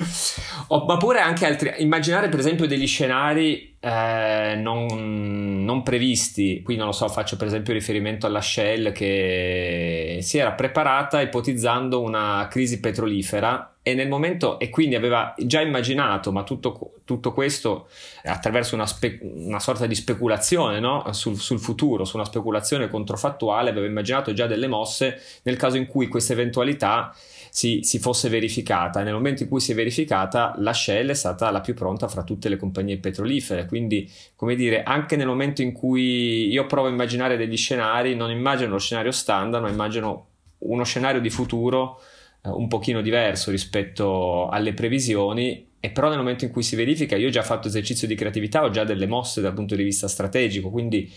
ma 0.80 0.96
pure 0.96 1.20
anche 1.20 1.46
altri. 1.46 1.72
Immaginare 1.78 2.28
per 2.28 2.38
esempio 2.38 2.66
degli 2.66 2.86
scenari 2.86 3.76
eh, 3.80 4.54
non, 4.56 5.64
non, 5.64 5.82
previsti. 5.82 6.62
Qui 6.62 6.76
non 6.76 6.86
lo 6.86 6.92
so, 6.92 7.08
faccio 7.08 7.36
per 7.36 7.46
esempio 7.46 7.72
riferimento 7.72 8.26
alla 8.26 8.40
Shell 8.40 8.92
che 8.92 10.18
si 10.22 10.38
era 10.38 10.52
preparata 10.52 11.20
ipotizzando 11.20 12.00
una 12.00 12.46
crisi 12.50 12.80
petrolifera 12.80 13.74
e 13.84 13.94
nel 13.94 14.08
momento 14.08 14.60
e 14.60 14.70
quindi 14.70 14.94
aveva 14.94 15.34
già 15.36 15.60
immaginato, 15.60 16.30
ma 16.30 16.44
tutto, 16.44 17.00
tutto 17.04 17.32
questo 17.32 17.88
attraverso 18.22 18.76
una, 18.76 18.86
spe, 18.86 19.18
una, 19.20 19.58
sorta 19.58 19.86
di 19.86 19.94
speculazione 19.96 20.78
no? 20.78 21.12
sul, 21.12 21.36
sul, 21.36 21.58
futuro, 21.58 22.04
su 22.04 22.16
una 22.16 22.24
speculazione 22.24 22.88
controfattuale, 22.88 23.70
aveva 23.70 23.86
immaginato 23.86 24.32
già 24.32 24.46
delle 24.46 24.68
mosse 24.68 25.20
nel 25.42 25.56
caso 25.56 25.76
in 25.76 25.86
cui 25.86 26.06
questa 26.06 26.32
eventualità 26.32 27.12
si, 27.54 27.80
si, 27.82 27.98
fosse 27.98 28.30
verificata. 28.30 29.02
Nel 29.02 29.12
momento 29.12 29.42
in 29.42 29.50
cui 29.50 29.60
si 29.60 29.72
è 29.72 29.74
verificata, 29.74 30.54
la 30.56 30.72
Shell 30.72 31.10
è 31.10 31.14
stata 31.14 31.50
la 31.50 31.60
più 31.60 31.74
pronta 31.74 32.08
fra 32.08 32.22
tutte 32.22 32.48
le 32.48 32.56
compagnie 32.56 32.96
petrolifere. 32.96 33.66
Quindi, 33.66 34.10
come 34.34 34.54
dire, 34.54 34.82
anche 34.82 35.16
nel 35.16 35.26
momento 35.26 35.60
in 35.60 35.72
cui 35.72 36.48
io 36.48 36.64
provo 36.64 36.86
a 36.86 36.90
immaginare 36.90 37.36
degli 37.36 37.58
scenari, 37.58 38.16
non 38.16 38.30
immagino 38.30 38.70
lo 38.70 38.78
scenario 38.78 39.10
standard, 39.10 39.62
ma 39.62 39.68
immagino 39.68 40.28
uno 40.60 40.82
scenario 40.84 41.20
di 41.20 41.28
futuro 41.28 42.00
eh, 42.42 42.48
un 42.48 42.68
pochino 42.68 43.02
diverso 43.02 43.50
rispetto 43.50 44.48
alle 44.48 44.72
previsioni 44.72 45.68
e 45.78 45.90
però 45.90 46.08
nel 46.08 46.18
momento 46.18 46.46
in 46.46 46.52
cui 46.52 46.62
si 46.62 46.74
verifica 46.74 47.16
io 47.16 47.26
ho 47.26 47.30
già 47.30 47.42
fatto 47.42 47.66
esercizio 47.66 48.06
di 48.06 48.14
creatività 48.14 48.62
ho 48.62 48.70
già 48.70 48.84
delle 48.84 49.08
mosse 49.08 49.40
dal 49.40 49.52
punto 49.52 49.74
di 49.74 49.82
vista 49.82 50.06
strategico 50.06 50.70
quindi 50.70 51.12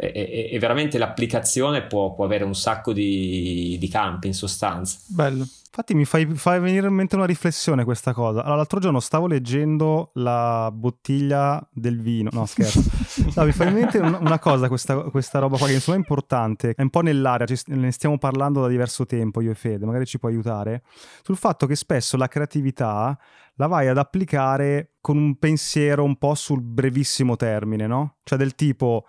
e, 0.00 0.48
e, 0.52 0.58
veramente 0.60 0.96
l'applicazione 0.96 1.82
può, 1.82 2.14
può, 2.14 2.24
avere 2.24 2.44
un 2.44 2.54
sacco 2.54 2.92
di, 2.92 3.76
di, 3.80 3.88
campi 3.88 4.28
in 4.28 4.34
sostanza. 4.34 4.98
Bello. 5.08 5.44
Infatti 5.66 5.94
mi 5.94 6.04
fai, 6.04 6.26
fai, 6.34 6.60
venire 6.60 6.86
in 6.86 6.94
mente 6.94 7.16
una 7.16 7.24
riflessione 7.24 7.84
questa 7.84 8.12
cosa. 8.12 8.40
Allora, 8.40 8.56
l'altro 8.56 8.78
giorno 8.78 9.00
stavo 9.00 9.26
leggendo 9.26 10.10
la 10.14 10.70
bottiglia 10.72 11.64
del 11.72 12.00
vino, 12.00 12.30
no 12.32 12.46
scherzo. 12.46 12.82
no, 13.34 13.44
mi 13.44 13.52
fai 13.52 13.68
in 13.68 13.74
mente 13.74 13.98
una, 13.98 14.18
una 14.18 14.38
cosa 14.38 14.68
questa, 14.68 14.96
questa, 15.10 15.40
roba 15.40 15.58
qua 15.58 15.66
che 15.66 15.74
insomma 15.74 15.96
è 15.96 16.00
importante, 16.00 16.74
è 16.76 16.82
un 16.82 16.90
po' 16.90 17.00
nell'area, 17.00 17.46
ci, 17.46 17.60
ne 17.66 17.90
stiamo 17.90 18.18
parlando 18.18 18.60
da 18.60 18.68
diverso 18.68 19.04
tempo 19.04 19.40
io 19.40 19.50
e 19.50 19.54
Fede, 19.54 19.84
magari 19.84 20.06
ci 20.06 20.18
può 20.18 20.28
aiutare, 20.28 20.82
sul 21.22 21.36
fatto 21.36 21.66
che 21.66 21.76
spesso 21.76 22.16
la 22.16 22.28
creatività 22.28 23.16
la 23.54 23.66
vai 23.66 23.88
ad 23.88 23.98
applicare 23.98 24.94
con 25.00 25.16
un 25.16 25.36
pensiero 25.38 26.04
un 26.04 26.16
po' 26.16 26.34
sul 26.34 26.62
brevissimo 26.62 27.36
termine, 27.36 27.86
no? 27.86 28.16
Cioè 28.22 28.38
del 28.38 28.54
tipo 28.54 29.06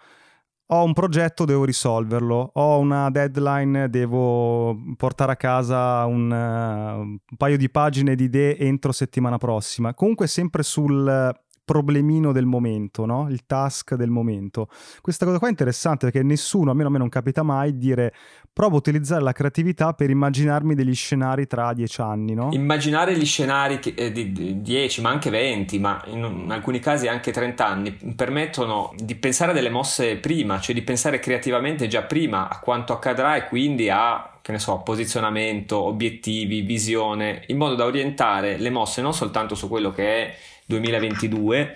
ho 0.71 0.83
un 0.83 0.93
progetto, 0.93 1.45
devo 1.45 1.65
risolverlo, 1.65 2.51
ho 2.53 2.77
una 2.77 3.09
deadline, 3.09 3.89
devo 3.89 4.77
portare 4.97 5.31
a 5.31 5.35
casa 5.35 6.05
un, 6.05 6.29
uh, 6.29 6.99
un 6.99 7.17
paio 7.37 7.57
di 7.57 7.69
pagine 7.69 8.15
di 8.15 8.25
idee 8.25 8.57
entro 8.57 8.91
settimana 8.91 9.37
prossima. 9.37 9.93
Comunque 9.95 10.27
sempre 10.27 10.61
sul 10.61 11.33
problemino 11.69 12.31
del 12.31 12.47
momento, 12.47 13.05
no? 13.05 13.27
il 13.29 13.45
task 13.45 13.93
del 13.93 14.09
momento. 14.09 14.69
Questa 15.01 15.23
cosa 15.23 15.37
qua 15.37 15.49
è 15.49 15.51
interessante 15.51 16.09
perché 16.09 16.23
nessuno, 16.23 16.71
almeno 16.71 16.89
a 16.89 16.91
me 16.91 16.97
non 16.97 17.09
capita 17.09 17.43
mai, 17.43 17.77
dire 17.77 18.11
provo 18.51 18.73
a 18.73 18.79
utilizzare 18.79 19.21
la 19.21 19.33
creatività 19.33 19.93
per 19.93 20.09
immaginarmi 20.09 20.73
degli 20.73 20.95
scenari 20.95 21.45
tra 21.45 21.71
dieci 21.73 22.01
anni. 22.01 22.33
No? 22.33 22.49
Immaginare 22.53 23.15
gli 23.15 23.25
scenari 23.25 23.77
che, 23.77 23.93
eh, 23.95 24.11
di 24.11 24.63
dieci, 24.63 24.99
ma 25.01 25.11
anche 25.11 25.29
venti, 25.29 25.77
ma 25.77 26.01
in, 26.07 26.47
alcuni 26.49 26.79
casi 26.79 27.07
anche 27.07 27.31
trent'anni, 27.31 27.91
permettono 28.15 28.91
di 28.97 29.13
pensare 29.13 29.51
a 29.51 29.53
delle 29.53 29.69
mosse 29.69 30.15
prima, 30.15 30.59
cioè 30.59 30.73
di 30.73 30.81
pensare 30.81 31.19
creativamente 31.19 31.85
già 31.87 32.01
prima 32.01 32.49
a 32.49 32.57
quanto 32.57 32.93
accadrà 32.93 33.35
e 33.35 33.47
quindi 33.47 33.91
a 33.91 34.37
che 34.41 34.51
ne 34.53 34.59
so, 34.59 34.79
posizionamento, 34.79 35.77
obiettivi, 35.77 36.61
visione, 36.61 37.43
in 37.47 37.57
modo 37.57 37.75
da 37.75 37.85
orientare 37.85 38.57
le 38.57 38.71
mosse 38.71 38.99
non 38.99 39.13
soltanto 39.13 39.53
su 39.53 39.67
quello 39.67 39.91
che 39.91 40.25
è 40.25 40.35
2022, 40.69 41.75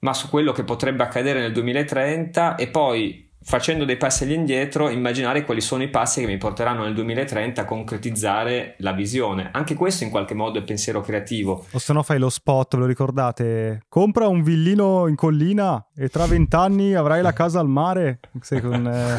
ma 0.00 0.12
su 0.12 0.28
quello 0.28 0.52
che 0.52 0.64
potrebbe 0.64 1.04
accadere 1.04 1.40
nel 1.40 1.52
2030 1.52 2.56
e 2.56 2.68
poi 2.68 3.30
facendo 3.44 3.84
dei 3.84 3.96
passi 3.96 4.24
all'indietro 4.24 4.88
immaginare 4.88 5.44
quali 5.44 5.60
sono 5.60 5.82
i 5.82 5.88
passi 5.88 6.20
che 6.20 6.26
mi 6.26 6.36
porteranno 6.36 6.84
nel 6.84 6.94
2030 6.94 7.62
a 7.62 7.64
concretizzare 7.64 8.74
la 8.78 8.92
visione. 8.92 9.50
Anche 9.52 9.74
questo 9.74 10.04
in 10.04 10.10
qualche 10.10 10.34
modo 10.34 10.58
è 10.58 10.62
pensiero 10.62 11.00
creativo. 11.00 11.66
O 11.70 11.78
se 11.78 11.92
no 11.92 12.02
fai 12.02 12.18
lo 12.18 12.28
spot, 12.28 12.74
ve 12.74 12.80
lo 12.80 12.86
ricordate? 12.86 13.82
Compra 13.88 14.28
un 14.28 14.42
villino 14.42 15.06
in 15.06 15.14
collina 15.14 15.84
e 15.94 16.08
tra 16.08 16.26
vent'anni 16.26 16.94
avrai 16.94 17.22
la 17.22 17.32
casa 17.32 17.60
al 17.60 17.68
mare. 17.68 18.20
Con, 18.60 18.86
eh, 18.86 19.16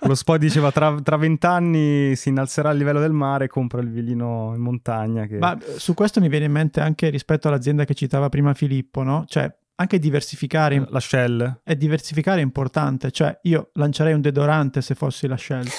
lo 0.06 0.14
spot 0.14 0.38
diceva 0.38 0.70
tra 0.70 1.16
vent'anni 1.16 2.16
si 2.16 2.28
innalzerà 2.28 2.70
il 2.70 2.78
livello 2.78 3.00
del 3.00 3.12
mare, 3.12 3.48
compra 3.48 3.80
il 3.80 3.90
villino 3.90 4.52
in 4.54 4.60
montagna. 4.60 5.26
Che... 5.26 5.38
Ma 5.38 5.56
su 5.76 5.94
questo 5.94 6.20
mi 6.20 6.28
viene 6.28 6.46
in 6.46 6.52
mente 6.52 6.80
anche 6.80 7.08
rispetto 7.10 7.48
all'azienda 7.48 7.84
che 7.84 7.94
citava 7.94 8.28
prima 8.28 8.54
Filippo, 8.54 9.02
no? 9.02 9.24
Cioè 9.26 9.52
anche 9.82 9.98
diversificare 9.98 10.84
la 10.88 11.00
shell. 11.00 11.60
e 11.64 11.76
diversificare 11.76 12.40
è 12.40 12.42
importante 12.44 13.10
cioè 13.10 13.38
io 13.42 13.70
lancerei 13.74 14.12
un 14.14 14.20
deodorante 14.20 14.80
se 14.80 14.94
fossi 14.94 15.26
la 15.26 15.36
shell 15.36 15.66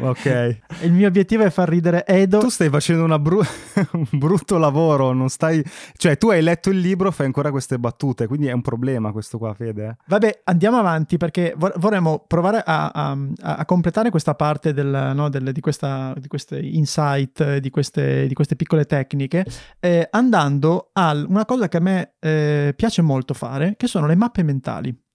ok. 0.00 0.58
Il 0.82 0.92
mio 0.92 1.08
obiettivo 1.08 1.44
è 1.44 1.50
far 1.50 1.68
ridere 1.68 2.06
Edo. 2.06 2.38
Tu 2.38 2.48
stai 2.48 2.68
facendo 2.68 3.18
bru- 3.18 3.46
un 3.92 4.06
brutto 4.12 4.58
lavoro, 4.58 5.12
non 5.12 5.28
stai... 5.28 5.62
Cioè, 5.96 6.16
tu 6.16 6.30
hai 6.30 6.42
letto 6.42 6.70
il 6.70 6.78
libro, 6.78 7.10
fai 7.10 7.26
ancora 7.26 7.50
queste 7.50 7.78
battute, 7.78 8.26
quindi 8.26 8.46
è 8.46 8.52
un 8.52 8.62
problema 8.62 9.12
questo 9.12 9.38
qua, 9.38 9.54
Fede. 9.54 9.86
Eh. 9.86 9.96
Vabbè, 10.06 10.42
andiamo 10.44 10.78
avanti 10.78 11.16
perché 11.16 11.54
vorremmo 11.56 12.24
provare 12.26 12.62
a, 12.64 12.88
a, 12.88 13.16
a 13.40 13.64
completare 13.64 14.10
questa 14.10 14.34
parte 14.34 14.72
del, 14.72 15.12
no, 15.14 15.28
del, 15.28 15.52
di, 15.52 15.60
questa, 15.60 16.14
di 16.16 16.28
queste 16.28 16.58
insight, 16.58 17.58
di 17.58 17.70
queste, 17.70 18.26
di 18.26 18.34
queste 18.34 18.56
piccole 18.56 18.86
tecniche, 18.86 19.44
eh, 19.80 20.08
andando 20.10 20.90
a 20.92 21.12
una 21.12 21.44
cosa 21.44 21.68
che 21.68 21.76
a 21.76 21.80
me 21.80 22.14
eh, 22.20 22.74
piace 22.76 23.02
molto 23.02 23.34
fare, 23.34 23.74
che 23.76 23.86
sono 23.86 24.06
le 24.06 24.14
mappe 24.14 24.42
mentali 24.42 25.08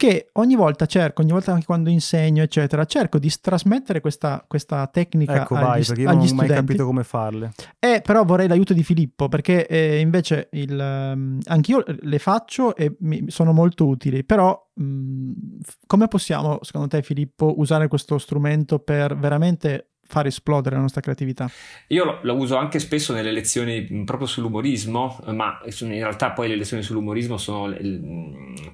che 0.00 0.30
ogni 0.32 0.56
volta 0.56 0.86
cerco, 0.86 1.20
ogni 1.20 1.32
volta 1.32 1.52
anche 1.52 1.66
quando 1.66 1.90
insegno, 1.90 2.42
eccetera, 2.42 2.86
cerco 2.86 3.18
di 3.18 3.30
trasmettere 3.38 4.00
questa, 4.00 4.42
questa 4.48 4.86
tecnica 4.86 5.42
ecco, 5.42 5.56
agli, 5.56 5.62
vai, 5.62 5.84
perché 5.84 6.00
io 6.00 6.10
non 6.10 6.26
ho 6.26 6.34
mai 6.36 6.48
capito 6.48 6.86
come 6.86 7.04
farle. 7.04 7.52
Eh, 7.78 8.00
però 8.02 8.24
vorrei 8.24 8.48
l'aiuto 8.48 8.72
di 8.72 8.82
Filippo, 8.82 9.28
perché 9.28 9.66
eh, 9.66 9.98
invece 9.98 10.48
il, 10.52 10.72
um, 10.72 11.38
anch'io 11.44 11.84
le 11.86 12.18
faccio 12.18 12.74
e 12.76 12.96
mi, 13.00 13.26
sono 13.28 13.52
molto 13.52 13.86
utili, 13.86 14.24
però 14.24 14.58
um, 14.76 15.34
come 15.86 16.08
possiamo, 16.08 16.60
secondo 16.62 16.88
te 16.88 17.02
Filippo, 17.02 17.52
usare 17.58 17.86
questo 17.86 18.16
strumento 18.16 18.78
per 18.78 19.18
veramente 19.18 19.89
far 20.10 20.26
esplodere 20.26 20.74
la 20.74 20.80
nostra 20.80 21.00
creatività. 21.00 21.48
Io 21.86 22.04
lo, 22.04 22.18
lo, 22.22 22.34
uso 22.34 22.56
anche 22.56 22.80
spesso 22.80 23.12
nelle 23.12 23.30
lezioni 23.30 24.02
proprio 24.04 24.26
sull'umorismo, 24.26 25.20
ma 25.26 25.60
in 25.64 25.92
realtà 25.92 26.32
poi 26.32 26.48
le 26.48 26.56
lezioni 26.56 26.82
sull'umorismo 26.82 27.38
sono, 27.38 27.72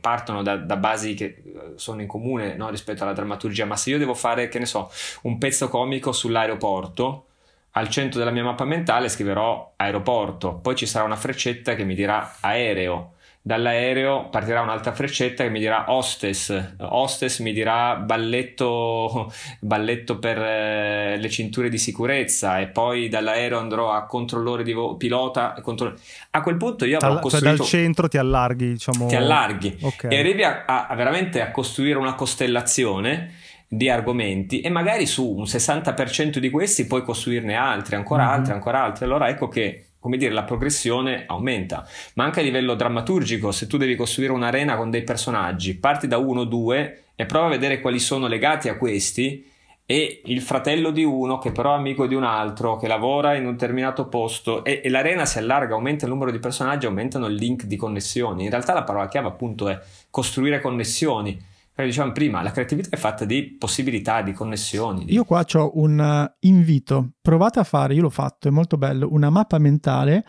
partono 0.01 0.43
da, 0.43 0.57
da, 0.57 0.77
basi 0.77 1.13
che 1.13 1.25
eh, 1.25 1.43
sono 1.75 2.01
in 2.01 2.07
comune 2.07 2.57
no, 2.57 2.71
rispetto 2.71 3.03
alla 3.03 3.13
drammaturgia, 3.13 3.67
ma 3.67 3.77
se 3.77 3.91
io 3.91 3.99
devo 3.99 4.15
fare, 4.15 4.49
che 4.49 4.59
ne 4.59 4.67
so, 4.67 4.91
un 5.23 5.37
pezzo 5.37 5.69
comico 5.69 6.11
sull'aeroporto, 6.13 7.27
al 7.73 7.91
centro 7.91 8.19
della 8.19 8.31
mia 8.31 8.43
mappa 8.43 8.65
mentale 8.65 9.11
scriverò 9.11 9.75
aeroporto, 9.77 10.55
poi 10.55 10.75
ci 10.75 10.87
sarà 10.87 11.05
una 11.05 11.17
freccetta 11.17 11.75
che 11.75 11.85
mi 11.85 11.95
dirà 11.95 12.37
aereo 12.41 13.16
dall'aereo 13.47 14.29
partirà 14.29 14.61
un'altra 14.61 14.91
freccetta 14.91 15.45
che 15.45 15.51
mi 15.51 15.61
dirà 15.61 15.93
hostess, 15.93 16.75
hostess 16.79 17.39
mi 17.39 17.53
dirà 17.53 17.95
balletto, 17.95 19.33
balletto 19.61 20.19
per 20.19 20.37
eh, 20.37 21.17
le 21.17 21.31
cinture 21.31 21.69
di 21.69 21.79
sicurezza 21.79 22.59
e 22.59 22.67
poi 22.67 23.09
dall'aereo 23.09 23.61
andrò 23.61 23.93
a 23.93 24.05
controllore 24.07 24.65
di 24.65 24.73
vo- 24.73 24.97
pilota. 24.97 25.55
Controll- 25.63 25.97
a 26.31 26.41
quel 26.41 26.57
punto 26.57 26.85
io 26.87 26.97
avrò 26.97 27.13
Dal, 27.13 27.21
costruito... 27.21 27.47
Cioè 27.47 27.57
dal 27.57 27.67
centro 27.67 28.09
ti 28.09 28.19
allarghi, 28.19 28.73
diciamo... 28.73 29.07
Ti 29.07 29.15
allarghi 29.15 29.77
okay. 29.81 30.11
e 30.11 30.19
arrivi 30.19 30.43
a, 30.43 30.65
a, 30.65 30.93
veramente 30.97 31.41
a 31.41 31.53
costruire 31.53 31.99
una 31.99 32.17
costellazione 32.17 33.33
di 33.69 33.89
argomenti 33.89 34.61
e 34.61 34.71
magari 34.71 35.07
su 35.07 35.25
un 35.25 35.45
60% 35.45 36.39
di 36.39 36.51
questi 36.51 36.89
puoi 36.89 37.05
costruirne 37.05 37.55
altri, 37.55 37.95
ancora 37.95 38.25
mm-hmm. 38.25 38.33
altri, 38.33 38.53
ancora 38.55 38.83
altri. 38.83 39.05
Allora 39.05 39.29
ecco 39.29 39.47
che 39.47 39.91
come 39.99 40.17
dire, 40.17 40.33
la 40.33 40.45
progressione 40.45 41.25
aumenta, 41.27 41.87
ma 42.15 42.25
anche 42.25 42.41
a 42.41 42.43
livello 42.43 42.75
drammaturgico, 42.75 43.51
se 43.51 43.67
tu 43.67 43.77
devi 43.77 43.97
costruire 43.97 44.33
un'arena 44.33 44.77
con 44.77 44.91
dei 44.91 45.03
personaggi, 45.03 45.77
parti 45.77 46.07
da 46.07 46.19
uno 46.19 46.41
o 46.41 46.45
due 46.45 47.05
e 47.15 47.27
prova 47.27 47.47
a 47.47 47.51
vedere 47.51 47.81
quali 47.81 47.99
sono 47.99 48.27
legati 48.27 48.69
a 48.69 48.77
questi 48.77 49.55
e 49.89 50.21
il 50.25 50.41
fratello 50.43 50.91
di 50.91 51.05
uno 51.05 51.39
che 51.39 51.53
però 51.53 51.75
è 51.75 51.79
amico 51.79 52.07
di 52.07 52.15
un 52.17 52.25
altro, 52.25 52.77
che 52.77 52.89
lavora 52.89 53.37
in 53.37 53.47
un 53.47 53.53
determinato 53.53 54.09
posto 54.09 54.65
e, 54.65 54.81
e 54.83 54.89
l'arena 54.89 55.25
si 55.25 55.39
allarga, 55.39 55.75
aumenta 55.75 56.07
il 56.07 56.11
numero 56.11 56.33
di 56.33 56.41
personaggi, 56.41 56.87
aumentano 56.87 57.27
il 57.27 57.35
link 57.35 57.65
di 57.65 57.77
connessioni. 57.77 58.45
In 58.45 58.51
realtà 58.51 58.75
la 58.75 58.83
parola 58.83 59.07
chiave 59.07 59.29
appunto 59.29 59.69
è 59.69 59.79
costruire 60.11 60.61
connessioni 60.61 61.55
come 61.77 61.89
dicevamo 61.89 62.13
prima, 62.13 62.43
la 62.43 62.53
creatività 62.53 62.89
è 62.91 62.97
fatta 62.97 63.27
di 63.27 63.55
possibilità, 63.59 64.23
di 64.23 64.33
connessioni. 64.33 65.05
Di... 65.05 65.13
Io 65.13 65.25
qua 65.25 65.45
ho 65.53 65.73
un 65.75 65.99
uh, 65.99 66.37
invito, 66.41 67.13
provate 67.21 67.59
a 67.59 67.65
fare, 67.65 67.93
io 67.93 68.01
l'ho 68.01 68.11
fatto, 68.11 68.49
è 68.49 68.51
molto 68.51 68.79
bello, 68.79 69.09
una 69.11 69.29
mappa 69.29 69.59
mentale 69.59 70.25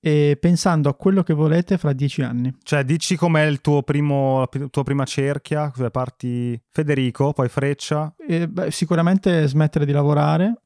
e 0.00 0.36
pensando 0.40 0.88
a 0.88 0.94
quello 0.94 1.22
che 1.22 1.32
volete 1.32 1.78
fra 1.78 1.92
dieci 1.92 2.22
anni. 2.22 2.52
Cioè, 2.64 2.84
dici 2.84 3.14
com'è 3.14 3.44
il 3.44 3.60
tuo 3.60 3.82
primo, 3.82 4.40
la 4.40 4.68
tua 4.68 4.82
prima 4.82 5.04
cerchia, 5.04 5.72
parti 5.92 6.60
Federico, 6.68 7.32
poi 7.32 7.48
Freccia. 7.48 8.12
E, 8.18 8.48
beh, 8.48 8.72
sicuramente 8.72 9.46
smettere 9.46 9.86
di 9.86 9.92
lavorare, 9.92 10.62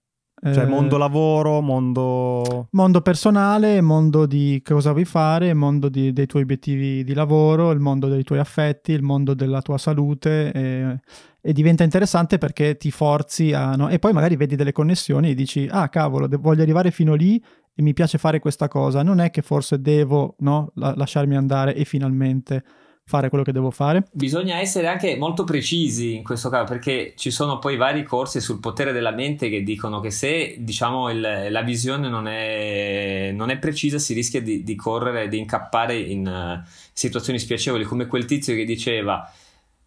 cioè, 0.52 0.64
eh, 0.64 0.66
mondo 0.66 0.98
lavoro, 0.98 1.62
mondo... 1.62 2.68
Mondo 2.72 3.00
personale, 3.00 3.80
mondo 3.80 4.26
di 4.26 4.60
cosa 4.62 4.92
vuoi 4.92 5.06
fare, 5.06 5.54
mondo 5.54 5.88
di, 5.88 6.12
dei 6.12 6.26
tuoi 6.26 6.42
obiettivi 6.42 7.02
di 7.02 7.14
lavoro, 7.14 7.70
il 7.70 7.80
mondo 7.80 8.08
dei 8.08 8.24
tuoi 8.24 8.40
affetti, 8.40 8.92
il 8.92 9.02
mondo 9.02 9.32
della 9.32 9.62
tua 9.62 9.78
salute 9.78 10.52
e, 10.52 11.00
e 11.40 11.52
diventa 11.54 11.82
interessante 11.82 12.36
perché 12.36 12.76
ti 12.76 12.90
forzi 12.90 13.52
a... 13.54 13.74
No? 13.74 13.88
E 13.88 13.98
poi 13.98 14.12
magari 14.12 14.36
vedi 14.36 14.54
delle 14.54 14.72
connessioni 14.72 15.30
e 15.30 15.34
dici, 15.34 15.66
ah 15.70 15.88
cavolo, 15.88 16.28
voglio 16.38 16.62
arrivare 16.62 16.90
fino 16.90 17.14
lì 17.14 17.42
e 17.74 17.82
mi 17.82 17.94
piace 17.94 18.18
fare 18.18 18.38
questa 18.38 18.68
cosa, 18.68 19.02
non 19.02 19.20
è 19.20 19.30
che 19.30 19.40
forse 19.40 19.80
devo 19.80 20.36
no, 20.40 20.72
la- 20.74 20.94
lasciarmi 20.94 21.36
andare 21.36 21.74
e 21.74 21.84
finalmente 21.84 22.62
fare 23.06 23.28
quello 23.28 23.44
che 23.44 23.52
devo 23.52 23.70
fare. 23.70 24.06
Bisogna 24.12 24.58
essere 24.58 24.86
anche 24.86 25.16
molto 25.16 25.44
precisi 25.44 26.14
in 26.14 26.24
questo 26.24 26.48
caso 26.48 26.64
perché 26.64 27.12
ci 27.16 27.30
sono 27.30 27.58
poi 27.58 27.76
vari 27.76 28.02
corsi 28.02 28.40
sul 28.40 28.60
potere 28.60 28.92
della 28.92 29.10
mente 29.10 29.50
che 29.50 29.62
dicono 29.62 30.00
che 30.00 30.10
se 30.10 30.56
diciamo 30.58 31.10
il, 31.10 31.48
la 31.50 31.62
visione 31.62 32.08
non 32.08 32.26
è, 32.26 33.30
non 33.34 33.50
è, 33.50 33.58
precisa 33.58 33.98
si 33.98 34.14
rischia 34.14 34.40
di, 34.40 34.64
di 34.64 34.74
correre, 34.74 35.28
di 35.28 35.38
incappare 35.38 35.96
in 35.96 36.26
uh, 36.26 36.66
situazioni 36.92 37.38
spiacevoli 37.38 37.84
come 37.84 38.06
quel 38.06 38.24
tizio 38.24 38.54
che 38.54 38.64
diceva 38.64 39.30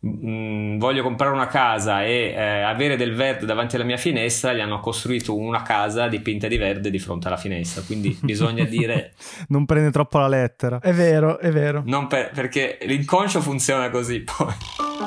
Mm, 0.07 0.77
voglio 0.77 1.03
comprare 1.03 1.33
una 1.33 1.47
casa 1.47 2.03
e 2.03 2.33
eh, 2.35 2.61
avere 2.61 2.95
del 2.95 3.13
verde 3.13 3.45
davanti 3.45 3.75
alla 3.75 3.83
mia 3.83 3.97
finestra, 3.97 4.53
gli 4.53 4.59
hanno 4.59 4.79
costruito 4.79 5.35
una 5.35 5.61
casa 5.61 6.07
dipinta 6.07 6.47
di 6.47 6.57
verde 6.57 6.89
di 6.89 6.99
fronte 6.99 7.27
alla 7.27 7.37
finestra. 7.37 7.81
Quindi 7.81 8.17
bisogna 8.23 8.63
dire: 8.63 9.13
Non 9.49 9.65
prende 9.65 9.91
troppo 9.91 10.17
la 10.19 10.27
lettera. 10.27 10.79
È 10.79 10.93
vero, 10.93 11.39
è 11.39 11.51
vero. 11.51 11.83
Per, 12.07 12.31
perché 12.33 12.77
l'inconscio 12.83 13.41
funziona 13.41 13.89
così 13.89 14.21
poi. 14.21 15.06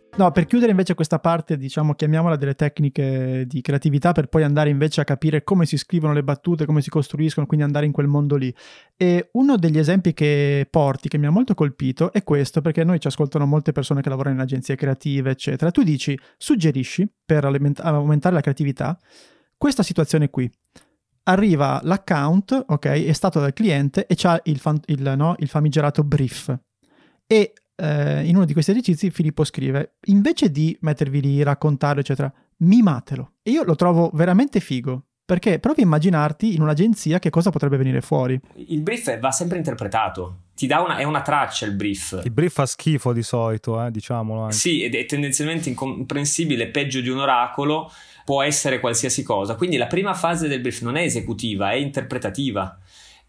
No, 0.17 0.29
per 0.31 0.45
chiudere 0.45 0.71
invece 0.71 0.93
questa 0.93 1.19
parte, 1.19 1.55
diciamo, 1.57 1.93
chiamiamola 1.93 2.35
delle 2.35 2.53
tecniche 2.53 3.45
di 3.47 3.61
creatività 3.61 4.11
per 4.11 4.27
poi 4.27 4.43
andare 4.43 4.69
invece 4.69 4.99
a 4.99 5.03
capire 5.05 5.43
come 5.43 5.65
si 5.65 5.77
scrivono 5.77 6.11
le 6.11 6.21
battute, 6.21 6.65
come 6.65 6.81
si 6.81 6.89
costruiscono, 6.89 7.45
quindi 7.45 7.65
andare 7.65 7.85
in 7.85 7.93
quel 7.93 8.07
mondo 8.07 8.35
lì. 8.35 8.53
E 8.97 9.29
uno 9.33 9.55
degli 9.55 9.77
esempi 9.77 10.13
che 10.13 10.67
porti, 10.69 11.07
che 11.07 11.17
mi 11.17 11.27
ha 11.27 11.31
molto 11.31 11.53
colpito, 11.53 12.11
è 12.11 12.23
questo, 12.23 12.59
perché 12.59 12.83
noi 12.83 12.99
ci 12.99 13.07
ascoltano 13.07 13.45
molte 13.45 13.71
persone 13.71 14.01
che 14.01 14.09
lavorano 14.09 14.35
in 14.35 14.41
agenzie 14.41 14.75
creative, 14.75 15.29
eccetera. 15.29 15.71
Tu 15.71 15.81
dici, 15.81 16.19
suggerisci, 16.37 17.09
per 17.25 17.45
aumentare 17.45 18.35
la 18.35 18.41
creatività, 18.41 18.99
questa 19.57 19.81
situazione 19.81 20.29
qui. 20.29 20.51
Arriva 21.23 21.79
l'account, 21.83 22.65
ok, 22.67 22.85
è 22.85 23.13
stato 23.13 23.39
dal 23.39 23.53
cliente 23.53 24.05
e 24.07 24.15
c'ha 24.17 24.39
il, 24.43 24.59
fan, 24.59 24.77
il, 24.87 25.13
no, 25.15 25.35
il 25.37 25.47
famigerato 25.47 26.03
brief. 26.03 26.53
E 27.25 27.53
eh, 27.81 28.23
in 28.25 28.35
uno 28.35 28.45
di 28.45 28.53
questi 28.53 28.71
esercizi 28.71 29.09
Filippo 29.09 29.43
scrive, 29.43 29.95
invece 30.05 30.51
di 30.51 30.77
mettervi 30.81 31.21
lì, 31.21 31.43
raccontare, 31.43 32.01
eccetera, 32.01 32.31
mimatelo. 32.57 33.33
E 33.41 33.51
io 33.51 33.63
lo 33.63 33.75
trovo 33.75 34.11
veramente 34.13 34.59
figo, 34.59 35.05
perché 35.25 35.59
provi 35.59 35.81
a 35.81 35.85
immaginarti 35.85 36.53
in 36.53 36.61
un'agenzia 36.61 37.19
che 37.19 37.29
cosa 37.29 37.49
potrebbe 37.49 37.77
venire 37.77 38.01
fuori. 38.01 38.39
Il 38.55 38.81
brief 38.81 39.19
va 39.19 39.31
sempre 39.31 39.57
interpretato 39.57 40.49
ti 40.61 40.67
dà 40.67 40.79
una, 40.79 40.97
è 40.97 41.03
una 41.03 41.23
traccia 41.23 41.65
il 41.65 41.73
brief. 41.73 42.21
Il 42.23 42.29
brief 42.29 42.53
fa 42.53 42.67
schifo 42.67 43.13
di 43.13 43.23
solito, 43.23 43.83
eh, 43.83 43.89
diciamolo. 43.89 44.41
Anche. 44.41 44.53
Sì, 44.53 44.83
ed 44.83 44.93
è 44.93 45.07
tendenzialmente 45.07 45.69
incomprensibile, 45.69 46.67
peggio 46.67 47.01
di 47.01 47.09
un 47.09 47.17
oracolo, 47.17 47.91
può 48.23 48.43
essere 48.43 48.79
qualsiasi 48.79 49.23
cosa. 49.23 49.55
Quindi 49.55 49.77
la 49.77 49.87
prima 49.87 50.13
fase 50.13 50.47
del 50.47 50.61
brief 50.61 50.83
non 50.83 50.97
è 50.97 51.01
esecutiva, 51.01 51.71
è 51.71 51.77
interpretativa. 51.77 52.77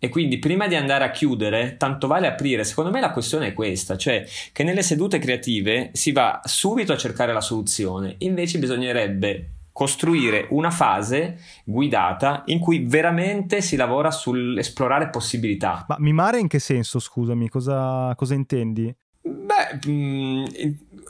E 0.04 0.08
quindi 0.08 0.40
prima 0.40 0.66
di 0.66 0.74
andare 0.74 1.04
a 1.04 1.12
chiudere, 1.12 1.76
tanto 1.76 2.08
vale 2.08 2.26
aprire. 2.26 2.64
Secondo 2.64 2.90
me 2.90 2.98
la 2.98 3.12
questione 3.12 3.46
è 3.46 3.52
questa, 3.52 3.96
cioè 3.96 4.26
che 4.50 4.64
nelle 4.64 4.82
sedute 4.82 5.20
creative 5.20 5.90
si 5.92 6.10
va 6.10 6.40
subito 6.42 6.92
a 6.92 6.96
cercare 6.96 7.32
la 7.32 7.40
soluzione, 7.40 8.16
invece 8.18 8.58
bisognerebbe 8.58 9.50
costruire 9.70 10.48
una 10.50 10.72
fase 10.72 11.38
guidata 11.64 12.42
in 12.46 12.58
cui 12.58 12.80
veramente 12.84 13.62
si 13.62 13.76
lavora 13.76 14.10
sull'esplorare 14.10 15.08
possibilità. 15.08 15.84
Ma 15.86 15.94
mimare 16.00 16.40
in 16.40 16.48
che 16.48 16.58
senso, 16.58 16.98
scusami, 16.98 17.48
cosa, 17.48 18.12
cosa 18.16 18.34
intendi? 18.34 18.92
Beh, 19.22 19.88
mh, 19.88 19.92
mm, 19.92 20.44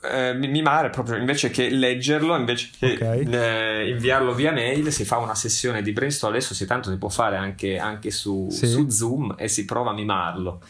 eh, 0.03 0.35
mimare 0.35 0.91
proprio 0.91 1.17
invece 1.17 1.51
che 1.51 1.71
leggerlo, 1.71 2.37
invece 2.37 2.71
che 2.79 2.93
okay. 2.95 3.25
eh, 3.25 3.89
inviarlo 3.89 4.35
via 4.35 4.53
mail, 4.53 4.91
si 4.91 5.05
fa 5.05 5.19
una 5.19 5.35
sessione 5.35 5.83
di 5.83 5.93
brainstorm. 5.93 6.35
Adesso 6.35 6.55
si 6.55 6.67
tanto 6.67 6.91
si 6.91 6.99
può 6.99 7.09
fare 7.09 7.37
anche, 7.37 7.79
anche 7.79 8.11
su, 8.11 8.49
sì. 8.51 8.67
su, 8.67 8.89
Zoom 8.89 9.35
e 9.39 9.49
si 9.49 9.65
prova 9.65 9.91
a 9.91 9.95
mimarlo. 9.95 10.61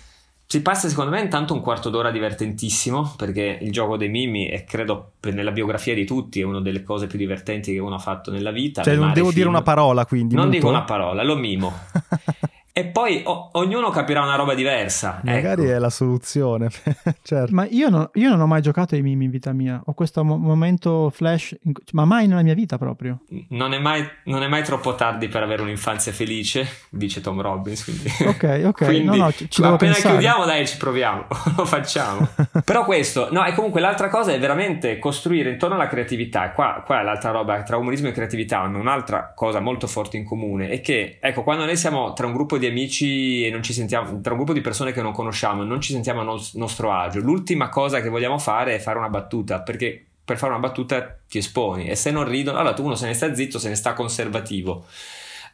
Si 0.44 0.60
passa 0.60 0.88
secondo 0.88 1.12
me 1.12 1.20
intanto 1.22 1.54
un 1.54 1.62
quarto 1.62 1.88
d'ora 1.88 2.10
divertentissimo 2.10 3.14
perché 3.16 3.58
il 3.62 3.72
gioco 3.72 3.96
dei 3.96 4.10
mimi 4.10 4.48
è 4.48 4.64
credo 4.64 5.12
nella 5.22 5.50
biografia 5.50 5.94
di 5.94 6.04
tutti 6.04 6.40
è 6.40 6.44
una 6.44 6.60
delle 6.60 6.82
cose 6.82 7.06
più 7.06 7.16
divertenti 7.16 7.72
che 7.72 7.78
uno 7.78 7.94
ha 7.94 7.98
fatto 7.98 8.30
nella 8.30 8.50
vita. 8.50 8.82
Cioè 8.82 8.96
non 8.96 9.14
devo 9.14 9.28
film. 9.28 9.38
dire 9.38 9.48
una 9.48 9.62
parola 9.62 10.04
quindi. 10.04 10.34
Non 10.34 10.46
muto. 10.46 10.56
dico 10.56 10.68
una 10.68 10.82
parola, 10.82 11.22
lo 11.22 11.36
mimo. 11.36 11.72
E 12.74 12.86
poi 12.86 13.20
o- 13.26 13.50
ognuno 13.52 13.90
capirà 13.90 14.22
una 14.22 14.34
roba 14.34 14.54
diversa. 14.54 15.20
Magari 15.24 15.64
ecco. 15.64 15.72
è 15.72 15.78
la 15.78 15.90
soluzione. 15.90 16.70
certo. 17.22 17.54
Ma 17.54 17.66
io, 17.68 17.90
no, 17.90 18.10
io, 18.14 18.30
non 18.30 18.40
ho 18.40 18.46
mai 18.46 18.62
giocato 18.62 18.94
ai 18.94 19.02
mimi 19.02 19.26
in 19.26 19.30
vita 19.30 19.52
mia. 19.52 19.82
Ho 19.84 19.92
questo 19.92 20.24
mo- 20.24 20.38
momento 20.38 21.10
flash, 21.10 21.54
in- 21.64 21.72
ma 21.92 22.06
mai 22.06 22.26
nella 22.26 22.40
mia 22.42 22.54
vita 22.54 22.78
proprio. 22.78 23.20
Non 23.48 23.74
è, 23.74 23.78
mai, 23.78 24.08
non 24.24 24.42
è, 24.42 24.48
mai, 24.48 24.62
troppo 24.62 24.94
tardi 24.94 25.28
per 25.28 25.42
avere 25.42 25.60
un'infanzia 25.60 26.12
felice, 26.12 26.66
dice 26.88 27.20
Tom 27.20 27.42
Robbins. 27.42 27.84
Quindi. 27.84 28.10
Ok, 28.32 28.62
ok. 28.64 28.84
quindi, 28.86 29.18
no, 29.18 29.24
no, 29.24 29.32
ci, 29.32 29.50
ci 29.50 29.60
appena 29.60 29.76
pensare. 29.76 30.08
chiudiamo, 30.14 30.44
dai, 30.46 30.66
ci 30.66 30.76
proviamo. 30.78 31.26
Lo 31.56 31.64
facciamo. 31.66 32.26
Però 32.64 32.84
questo, 32.86 33.28
no, 33.30 33.44
e 33.44 33.52
comunque 33.52 33.80
l'altra 33.82 34.08
cosa 34.08 34.32
è 34.32 34.38
veramente 34.38 34.98
costruire 34.98 35.50
intorno 35.50 35.74
alla 35.74 35.88
creatività. 35.88 36.46
E 36.50 36.52
qua, 36.54 36.82
qua 36.86 37.00
è 37.00 37.02
l'altra 37.02 37.30
roba, 37.32 37.62
tra 37.62 37.76
umorismo 37.76 38.08
e 38.08 38.12
creatività 38.12 38.60
hanno 38.60 38.78
un'altra 38.78 39.32
cosa 39.34 39.60
molto 39.60 39.86
forte 39.86 40.16
in 40.16 40.24
comune. 40.24 40.70
È 40.70 40.80
che, 40.80 41.18
ecco, 41.20 41.42
quando 41.42 41.66
noi 41.66 41.76
siamo 41.76 42.14
tra 42.14 42.26
un 42.26 42.32
gruppo 42.32 42.56
di 42.58 42.61
amici 42.66 43.44
e 43.44 43.50
non 43.50 43.62
ci 43.62 43.72
sentiamo, 43.72 44.20
tra 44.20 44.32
un 44.32 44.38
gruppo 44.38 44.52
di 44.52 44.60
persone 44.60 44.92
che 44.92 45.02
non 45.02 45.12
conosciamo, 45.12 45.62
non 45.62 45.80
ci 45.80 45.92
sentiamo 45.92 46.20
a 46.20 46.24
nos- 46.24 46.54
nostro 46.54 46.92
agio, 46.92 47.20
l'ultima 47.20 47.68
cosa 47.68 48.00
che 48.00 48.08
vogliamo 48.08 48.38
fare 48.38 48.74
è 48.74 48.78
fare 48.78 48.98
una 48.98 49.08
battuta, 49.08 49.60
perché 49.62 50.06
per 50.24 50.38
fare 50.38 50.52
una 50.52 50.60
battuta 50.60 51.18
ti 51.28 51.38
esponi 51.38 51.88
e 51.88 51.96
se 51.96 52.10
non 52.10 52.28
ridono, 52.28 52.58
allora 52.58 52.80
uno 52.80 52.94
se 52.94 53.06
ne 53.06 53.14
sta 53.14 53.34
zitto, 53.34 53.58
se 53.58 53.68
ne 53.68 53.74
sta 53.74 53.92
conservativo. 53.92 54.86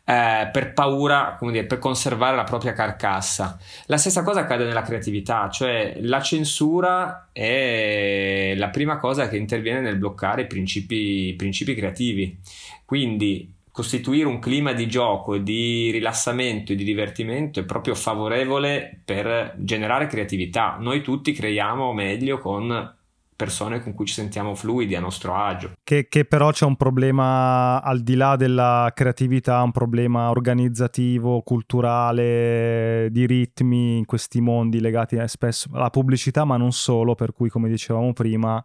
Eh, 0.05 0.49
per 0.51 0.73
paura, 0.73 1.37
come 1.39 1.53
dire, 1.53 1.67
per 1.67 1.79
conservare 1.79 2.35
la 2.35 2.45
propria 2.45 2.73
carcassa. 2.73 3.59
La 3.87 3.99
stessa 3.99 4.23
cosa 4.23 4.41
accade 4.41 4.65
nella 4.65 4.81
creatività, 4.81 5.51
cioè 5.51 5.99
la 6.01 6.23
censura 6.23 7.29
è 7.31 8.55
la 8.57 8.69
prima 8.71 8.97
cosa 8.97 9.29
che 9.29 9.37
interviene 9.37 9.81
nel 9.81 9.99
bloccare 9.99 10.43
i 10.43 10.47
principi, 10.47 11.29
i 11.29 11.35
principi 11.35 11.75
creativi. 11.75 12.39
Quindi 12.87 13.53
costituire 13.79 14.27
un 14.27 14.41
clima 14.41 14.73
di 14.73 14.89
gioco 14.89 15.39
di 15.39 15.93
rilassamento 15.93 16.73
e 16.73 16.75
di 16.75 16.83
divertimento 16.83 17.61
è 17.61 17.65
proprio 17.65 17.95
favorevole 17.95 19.03
per 19.05 19.55
generare 19.59 20.09
creatività. 20.09 20.79
Noi 20.81 21.01
tutti 21.01 21.31
creiamo 21.31 21.93
meglio 21.93 22.39
con 22.39 22.97
persone 23.37 23.81
con 23.81 23.95
cui 23.95 24.07
ci 24.07 24.15
sentiamo 24.15 24.57
fluidi, 24.57 24.97
a 24.97 25.01
nostro 25.01 25.37
agio. 25.37 25.75
Che, 25.85 26.09
che, 26.09 26.25
però 26.25 26.51
c'è 26.51 26.65
un 26.65 26.75
problema 26.75 27.81
al 27.81 28.01
di 28.01 28.17
là 28.17 28.35
della 28.35 28.91
creatività, 28.93 29.63
un 29.63 29.71
problema 29.71 30.31
organizzativo, 30.31 31.43
culturale, 31.43 33.07
di 33.13 33.27
ritmi 33.27 33.99
in 33.99 34.07
questi 34.07 34.41
mondi 34.41 34.81
legati 34.81 35.15
eh, 35.15 35.29
spesso 35.29 35.69
alla 35.73 35.91
pubblicità, 35.91 36.45
ma 36.45 36.57
non 36.57 36.73
solo, 36.73 37.15
per 37.15 37.33
cui 37.33 37.49
come 37.49 37.69
dicevamo 37.69 38.13
prima, 38.13 38.61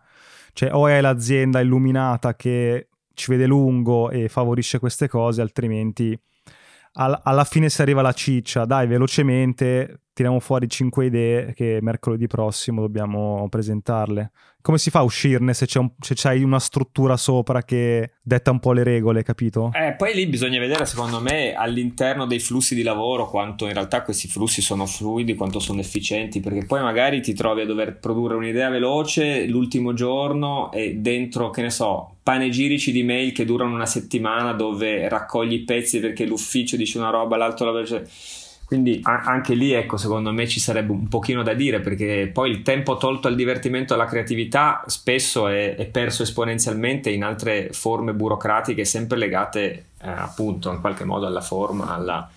cioè 0.53 0.73
o 0.73 0.87
è 0.87 0.99
l'azienda 1.01 1.59
illuminata 1.59 2.35
che 2.35 2.87
ci 3.13 3.31
vede 3.31 3.45
lungo 3.45 4.09
e 4.09 4.29
favorisce 4.29 4.79
queste 4.79 5.07
cose, 5.07 5.41
altrimenti 5.41 6.17
al- 6.93 7.19
alla 7.23 7.43
fine 7.43 7.69
si 7.69 7.81
arriva 7.81 8.01
alla 8.01 8.13
ciccia, 8.13 8.65
dai 8.65 8.87
velocemente 8.87 10.01
tiriamo 10.13 10.39
fuori 10.39 10.69
5 10.69 11.05
idee 11.05 11.53
che 11.53 11.79
mercoledì 11.81 12.27
prossimo 12.27 12.81
dobbiamo 12.81 13.47
presentarle. 13.49 14.31
Come 14.61 14.77
si 14.77 14.91
fa 14.91 14.99
a 14.99 15.03
uscirne 15.03 15.53
se, 15.53 15.65
c'è 15.65 15.79
un, 15.79 15.91
se 15.99 16.13
c'hai 16.15 16.41
una 16.41 16.59
struttura 16.59 17.17
sopra 17.17 17.63
che 17.63 18.13
detta 18.21 18.51
un 18.51 18.59
po' 18.59 18.71
le 18.71 18.83
regole, 18.83 19.21
capito? 19.21 19.71
Eh, 19.73 19.93
poi 19.97 20.13
lì 20.13 20.25
bisogna 20.27 20.59
vedere, 20.59 20.85
secondo 20.85 21.19
me, 21.19 21.53
all'interno 21.53 22.25
dei 22.25 22.39
flussi 22.39 22.73
di 22.73 22.83
lavoro 22.83 23.27
quanto 23.27 23.65
in 23.65 23.73
realtà 23.73 24.03
questi 24.03 24.29
flussi 24.29 24.61
sono 24.61 24.85
fluidi, 24.85 25.35
quanto 25.35 25.59
sono 25.59 25.81
efficienti, 25.81 26.39
perché 26.39 26.65
poi 26.65 26.81
magari 26.81 27.19
ti 27.19 27.33
trovi 27.33 27.61
a 27.61 27.65
dover 27.65 27.97
produrre 27.97 28.35
un'idea 28.35 28.69
veloce 28.69 29.47
l'ultimo 29.47 29.93
giorno 29.93 30.71
e 30.71 30.95
dentro, 30.95 31.49
che 31.49 31.61
ne 31.61 31.69
so, 31.69 32.15
panegirici 32.23 32.93
di 32.93 33.03
mail 33.03 33.33
che 33.33 33.43
durano 33.43 33.73
una 33.73 33.85
settimana 33.85 34.53
dove 34.53 35.09
raccogli 35.09 35.53
i 35.53 35.63
pezzi 35.63 35.99
perché 35.99 36.25
l'ufficio 36.25 36.77
dice 36.77 36.99
una 36.99 37.09
roba, 37.09 37.35
l'altro 37.35 37.65
la 37.65 37.71
veloce 37.73 38.07
quindi 38.73 39.01
a- 39.03 39.21
anche 39.23 39.53
lì, 39.53 39.71
ecco, 39.71 39.97
secondo 39.97 40.31
me 40.33 40.47
ci 40.47 40.59
sarebbe 40.59 40.91
un 40.91 41.07
pochino 41.07 41.43
da 41.43 41.53
dire 41.53 41.79
perché 41.79 42.27
poi 42.33 42.49
il 42.49 42.63
tempo 42.63 42.97
tolto 42.97 43.27
al 43.27 43.35
divertimento 43.35 43.93
e 43.93 43.95
alla 43.95 44.07
creatività 44.07 44.83
spesso 44.87 45.47
è, 45.47 45.75
è, 45.75 45.85
perso 45.85 46.23
esponenzialmente 46.23 47.11
in 47.11 47.23
altre 47.23 47.69
forme 47.71 48.15
burocratiche 48.15 48.83
sempre 48.83 49.19
legate 49.19 49.85
eh, 50.01 50.09
appunto 50.09 50.71
in 50.71 50.81
qualche 50.81 51.03
modo 51.03 51.27
alla 51.27 51.41
forma, 51.41 51.93
alla, 51.93 52.27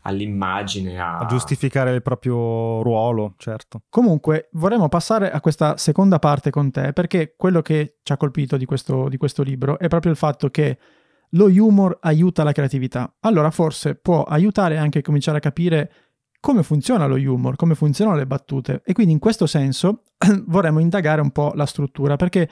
all'immagine. 0.00 0.98
A... 0.98 1.18
a... 1.18 1.26
giustificare 1.26 1.94
il 1.94 2.02
proprio 2.02 2.82
ruolo, 2.82 3.34
certo. 3.36 3.82
Comunque, 3.88 4.48
vorremmo 4.54 4.88
passare 4.88 5.30
a 5.30 5.40
questa 5.40 5.76
seconda 5.76 6.18
parte 6.18 6.50
con 6.50 6.72
te, 6.72 6.92
perché 6.92 7.34
quello 7.36 7.62
che 7.62 7.98
ci 8.02 8.12
ha 8.12 8.16
colpito 8.16 8.56
di 8.56 8.64
questo, 8.64 9.08
di 9.08 9.18
questo 9.18 9.44
libro 9.44 9.78
è 9.78 9.86
proprio 9.86 10.10
il 10.10 10.18
fatto 10.18 10.50
che 10.50 10.78
lo 11.34 11.46
humor 11.46 11.98
aiuta 12.00 12.42
la 12.42 12.52
creatività. 12.52 13.14
Allora 13.20 13.50
forse 13.50 13.94
può 13.94 14.22
aiutare 14.22 14.76
anche 14.78 14.98
a 14.98 15.02
cominciare 15.02 15.38
a 15.38 15.40
capire 15.40 15.92
come 16.40 16.62
funziona 16.62 17.06
lo 17.06 17.16
humor, 17.16 17.56
come 17.56 17.74
funzionano 17.74 18.16
le 18.16 18.26
battute. 18.26 18.82
E 18.84 18.92
quindi 18.92 19.12
in 19.12 19.18
questo 19.18 19.46
senso 19.46 20.02
vorremmo 20.46 20.78
indagare 20.78 21.20
un 21.20 21.30
po' 21.30 21.52
la 21.54 21.66
struttura, 21.66 22.16
perché 22.16 22.48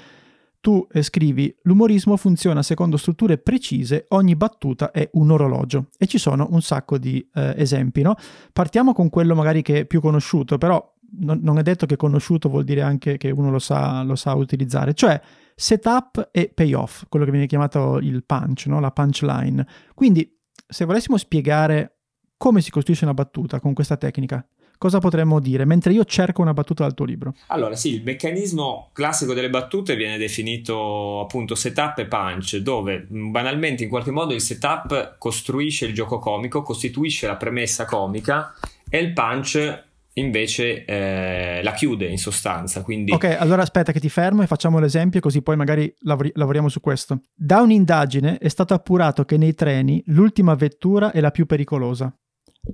tu 0.61 0.87
scrivi 1.01 1.55
l'umorismo 1.63 2.17
funziona 2.17 2.63
secondo 2.63 2.97
strutture 2.97 3.37
precise, 3.37 4.07
ogni 4.11 4.37
battuta 4.37 4.93
è 4.93 5.11
un 5.15 5.33
orologio 5.33 5.89
e 5.99 6.07
ci 6.07 6.19
sono 6.19 6.47
un 6.51 6.63
sacco 6.63 6.99
di 6.99 7.29
eh, 7.35 7.55
esempi. 7.57 8.01
No? 8.03 8.15
Partiamo 8.53 8.93
con 8.93 9.11
quello 9.11 9.35
magari 9.35 9.61
che 9.61 9.81
è 9.81 9.85
più 9.85 10.01
conosciuto, 10.01 10.59
però 10.59 10.83
non, 11.19 11.41
non, 11.43 11.59
è 11.59 11.63
detto 11.63 11.85
che 11.85 11.97
conosciuto 11.97 12.49
vuol 12.49 12.65
dire 12.65 12.81
anche 12.81 13.19
che 13.19 13.31
uno 13.31 13.51
lo 13.51 13.59
sa, 13.59 14.03
lo 14.03 14.15
sa 14.15 14.35
utilizzare, 14.35 14.95
cioè 14.95 15.21
setup 15.55 16.31
e 16.33 16.51
payoff, 16.55 17.05
quello 17.09 17.25
che 17.25 17.31
viene 17.31 17.47
chiamato 17.47 17.99
il 17.99 18.25
punch, 18.25 18.67
no? 18.67 18.81
la 18.81 18.91
punchline. 18.91 19.67
Quindi, 19.95 20.39
se 20.67 20.85
volessimo 20.85 21.17
spiegare 21.17 21.99
come 22.37 22.61
si 22.61 22.71
costruisce 22.71 23.05
una 23.05 23.15
battuta 23.15 23.61
con 23.61 23.73
questa 23.73 23.97
tecnica, 23.97 24.45
cosa 24.77 24.99
potremmo 24.99 25.39
dire 25.39 25.65
mentre 25.65 25.93
io 25.93 26.05
cerco 26.05 26.43
una 26.43 26.53
battuta 26.53 26.83
dal 26.83 26.95
tuo 26.95 27.05
libro? 27.05 27.35
Allora, 27.49 27.77
sì, 27.77 27.95
il 27.95 28.03
meccanismo 28.03 28.91
classico 28.93 29.33
delle 29.33 29.49
battute 29.49 29.95
viene 29.95 30.19
definito 30.19 31.21
appunto 31.21 31.55
setup 31.55 31.99
e 31.99 32.07
punch, 32.07 32.57
dove 32.57 33.07
banalmente 33.09 33.85
in 33.85 33.89
qualche 33.89 34.11
modo 34.11 34.35
il 34.35 34.41
setup 34.41 35.19
costruisce 35.19 35.87
il 35.87 35.95
gioco 35.95 36.19
comico, 36.19 36.63
costituisce 36.63 37.29
la 37.29 37.37
premessa 37.37 37.85
comica 37.85 38.53
e 38.91 38.99
il 38.99 39.13
punch 39.13 39.85
invece 40.15 40.85
eh, 40.85 41.63
la 41.63 41.73
chiude 41.73 42.07
in 42.07 42.19
sostanza. 42.19 42.83
Quindi... 42.83 43.13
Ok, 43.13 43.37
allora 43.39 43.63
aspetta 43.63 43.93
che 43.93 44.01
ti 44.01 44.09
fermo 44.09 44.43
e 44.43 44.47
facciamo 44.47 44.79
l'esempio 44.79 45.21
così 45.21 45.43
poi 45.43 45.57
magari 45.57 45.95
lavori- 46.01 46.33
lavoriamo 46.35 46.69
su 46.69 46.81
questo. 46.81 47.21
Da 47.35 47.61
un'indagine 47.61 48.39
è 48.39 48.49
stato 48.49 48.75
appurato 48.75 49.25
che 49.25 49.37
nei 49.37 49.55
treni 49.55 50.03
l'ultima 50.07 50.55
vettura 50.55 51.13
è 51.13 51.21
la 51.21 51.31
più 51.31 51.47
pericolosa. 51.47 52.15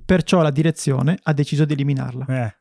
Perciò 0.05 0.43
la 0.43 0.51
direzione 0.51 1.19
ha 1.23 1.33
deciso 1.33 1.65
di 1.65 1.73
eliminarla. 1.73 2.27
Eh. 2.29 2.55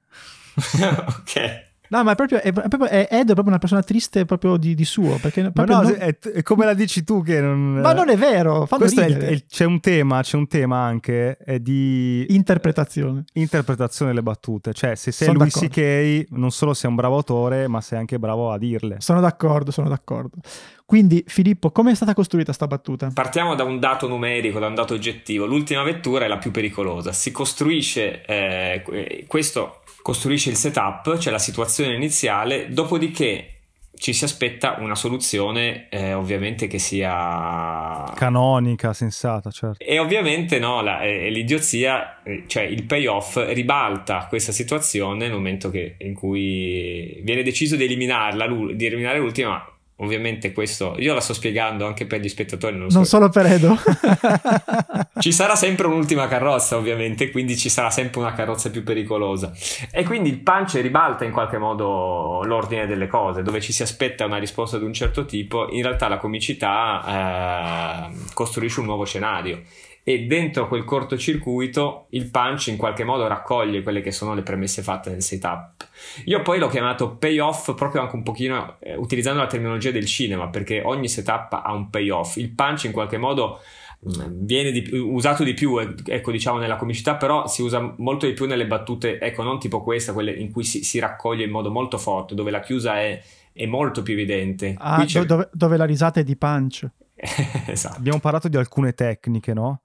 ok. 1.06 1.67
No, 1.90 2.04
ma 2.04 2.12
è 2.12 2.16
proprio, 2.16 2.42
è, 2.42 2.52
proprio, 2.52 2.86
è, 2.88 3.08
Ed 3.10 3.30
è 3.30 3.34
proprio 3.34 3.48
una 3.48 3.58
persona 3.58 3.82
triste 3.82 4.26
proprio 4.26 4.58
di, 4.58 4.76
di 4.76 4.86
suo. 4.86 5.18
Perché 5.22 5.52
ma 5.54 5.64
no, 5.64 5.82
non... 5.82 5.96
è, 5.98 6.18
è, 6.18 6.44
come 6.44 6.66
la 6.66 6.74
dici 6.74 7.04
tu 7.04 7.24
che 7.24 7.40
non... 7.40 7.76
Ma 7.76 7.94
non 7.94 8.10
è 8.10 8.18
vero, 8.18 8.66
fanno 8.66 8.84
Questo 8.84 9.02
il, 9.02 9.46
c'è 9.48 9.66
un 9.66 9.80
tema, 9.80 10.22
c'è 10.22 10.38
un 10.38 10.48
tema 10.48 10.80
anche 10.80 11.38
è 11.38 11.60
di... 11.60 12.26
Interpretazione. 12.30 13.24
Interpretazione 13.34 14.12
delle 14.12 14.24
battute. 14.24 14.74
Cioè, 14.74 14.96
se 14.96 15.12
sei 15.12 15.28
Sono 15.28 15.40
Louis 15.40 15.54
C.K. 15.54 16.32
non 16.32 16.52
solo 16.52 16.74
sei 16.74 16.90
un 16.90 16.96
bravo 16.96 17.16
autore, 17.16 17.68
ma 17.68 17.82
sei 17.82 18.00
anche 18.00 18.20
bravo 18.20 18.52
a 18.52 18.58
dirle. 18.58 18.98
Sono 19.00 19.22
d'accordo, 19.22 19.72
sono 19.72 19.88
d'accordo. 19.88 20.38
Quindi, 20.86 21.24
Filippo, 21.28 21.72
come 21.72 21.92
è 21.92 21.96
stata 21.96 22.14
costruita 22.14 22.54
sta 22.54 22.66
battuta? 22.66 23.12
Partiamo 23.14 23.56
da 23.56 23.64
un 23.64 23.78
dato 23.78 24.08
numerico, 24.08 24.60
da 24.60 24.68
un 24.68 24.76
dato 24.76 24.94
oggettivo. 24.94 25.46
L'ultima 25.46 25.84
vettura 25.84 26.26
è 26.26 26.28
la 26.30 26.38
più 26.38 26.52
pericolosa. 26.52 27.12
Si 27.12 27.32
costruisce 27.32 28.24
eh, 28.26 29.26
questo 29.28 29.82
costruisce 30.08 30.50
il 30.50 30.56
setup, 30.56 31.18
c'è 31.18 31.32
la 31.32 31.38
situazione 31.38 31.94
iniziale, 31.94 32.70
dopodiché 32.70 33.56
ci 33.94 34.14
si 34.14 34.24
aspetta 34.24 34.78
una 34.80 34.96
soluzione 34.96 35.90
eh, 35.90 36.14
ovviamente 36.14 36.68
che 36.68 36.80
sia 36.80 38.10
canonica, 38.16 38.94
sensata, 38.94 39.52
certo. 39.52 39.84
E 39.84 40.00
ovviamente 40.00 40.60
no, 40.60 40.82
la, 40.82 41.02
eh, 41.02 41.30
l'idiozia, 41.30 42.24
eh, 42.24 42.46
cioè 42.48 42.64
il 42.64 42.84
payoff 42.84 43.36
ribalta 43.50 44.28
questa 44.30 44.54
situazione 44.54 45.26
nel 45.26 45.34
momento 45.34 45.70
che, 45.70 45.96
in 45.98 46.14
cui 46.14 47.20
viene 47.26 47.44
deciso 47.44 47.76
di 47.76 47.84
eliminarla, 47.84 48.48
di 48.48 48.86
eliminare 48.86 49.20
l'ultima, 49.20 49.62
Ovviamente 50.00 50.52
questo 50.52 50.96
io 51.00 51.16
la 51.16 51.22
sto 51.22 51.34
spiegando 51.34 51.88
anche 51.88 52.06
per 52.06 52.20
gli 52.20 52.30
spettatori. 52.30 52.78
Non, 52.78 52.92
so. 52.92 53.04
solo 53.04 53.30
per 53.30 53.48
Edo. 53.48 53.76
ci 55.20 55.32
sarà 55.32 55.56
sempre 55.56 55.88
un'ultima 55.88 56.28
carrozza, 56.28 56.78
ovviamente, 56.78 57.32
quindi 57.32 57.58
ci 57.58 57.70
sarà 57.70 57.90
sempre 57.90 58.20
una 58.20 58.34
carrozza 58.34 58.70
più 58.70 58.84
pericolosa. 58.84 59.52
E 59.92 60.04
quindi 60.04 60.30
il 60.30 60.40
punch 60.40 60.76
ribalta 60.76 61.26
in 61.26 61.32
qualche 61.32 61.58
modo 61.58 62.44
l'ordine 62.44 62.86
delle 62.86 63.08
cose, 63.08 63.42
dove 63.42 63.60
ci 63.60 63.72
si 63.72 63.82
aspetta 63.82 64.26
una 64.26 64.38
risposta 64.38 64.78
di 64.78 64.86
un 64.86 64.94
certo 64.94 65.26
tipo, 65.26 65.68
in 65.72 65.82
realtà 65.82 66.08
la 66.08 66.18
comicità 66.18 68.10
eh, 68.12 68.16
costruisce 68.34 68.80
un 68.80 68.86
nuovo 68.86 69.06
scenario 69.06 69.64
e 70.10 70.26
dentro 70.26 70.70
quel 70.70 70.86
cortocircuito 70.86 72.06
il 72.12 72.32
punch 72.32 72.68
in 72.68 72.78
qualche 72.78 73.04
modo 73.04 73.28
raccoglie 73.28 73.84
quelle 73.84 74.00
che 74.00 74.14
sono 74.14 74.34
le 74.36 74.42
premesse 74.42 74.82
fatte 74.82 75.10
nel 75.10 75.22
setup. 75.22 75.86
Io 76.28 76.42
poi 76.44 76.60
l'ho 76.60 76.70
chiamato 76.70 77.18
payoff 77.18 77.76
proprio 77.76 78.00
anche 78.00 78.16
un 78.16 78.24
pochino 78.24 78.78
eh, 78.80 78.96
utilizzando 78.96 79.42
la 79.42 79.48
terminologia 79.48 79.92
del 79.92 80.06
cinema 80.06 80.48
perché 80.48 80.82
ogni 80.82 81.10
setup 81.10 81.60
ha 81.62 81.74
un 81.74 81.90
payoff. 81.90 82.38
Il 82.38 82.52
punch 82.52 82.86
in 82.86 82.94
qualche 82.94 83.18
modo 83.18 83.60
mm, 84.08 84.46
viene 84.46 84.72
di, 84.72 84.90
usato 84.94 85.44
di 85.44 85.54
più, 85.54 85.78
eh, 85.78 85.94
ecco 86.06 86.32
diciamo 86.32 86.58
nella 86.58 86.78
comicità, 86.78 87.18
però 87.18 87.46
si 87.48 87.62
usa 87.62 87.94
molto 87.98 88.28
di 88.28 88.32
più 88.32 88.46
nelle 88.46 88.66
battute, 88.66 89.20
ecco 89.20 89.44
non 89.44 89.60
tipo 89.60 89.84
questa, 89.84 90.14
quelle 90.14 90.32
in 90.32 90.54
cui 90.54 90.64
si, 90.64 90.86
si 90.86 91.00
raccoglie 91.00 91.44
in 91.44 91.52
modo 91.52 91.70
molto 91.70 91.98
forte, 91.98 92.34
dove 92.34 92.50
la 92.50 92.62
chiusa 92.62 92.98
è, 92.98 93.22
è 93.52 93.66
molto 93.66 94.04
più 94.04 94.14
evidente. 94.14 94.74
Ah, 94.78 95.06
dove, 95.26 95.50
dove 95.52 95.76
la 95.76 95.86
risata 95.86 96.22
è 96.22 96.24
di 96.24 96.38
punch. 96.38 96.90
esatto. 97.68 97.98
Abbiamo 97.98 98.20
parlato 98.22 98.48
di 98.48 98.56
alcune 98.56 98.94
tecniche, 98.94 99.54
no? 99.54 99.82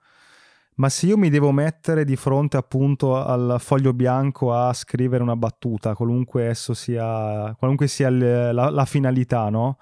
Ma 0.82 0.88
se 0.88 1.06
io 1.06 1.16
mi 1.16 1.30
devo 1.30 1.52
mettere 1.52 2.04
di 2.04 2.16
fronte 2.16 2.56
appunto 2.56 3.14
al 3.14 3.54
foglio 3.60 3.92
bianco 3.92 4.52
a 4.52 4.72
scrivere 4.72 5.22
una 5.22 5.36
battuta, 5.36 5.94
qualunque 5.94 6.48
esso 6.48 6.74
sia, 6.74 7.54
qualunque 7.56 7.86
sia 7.86 8.10
le, 8.10 8.52
la, 8.52 8.68
la, 8.68 8.84
finalità, 8.84 9.48
no? 9.48 9.78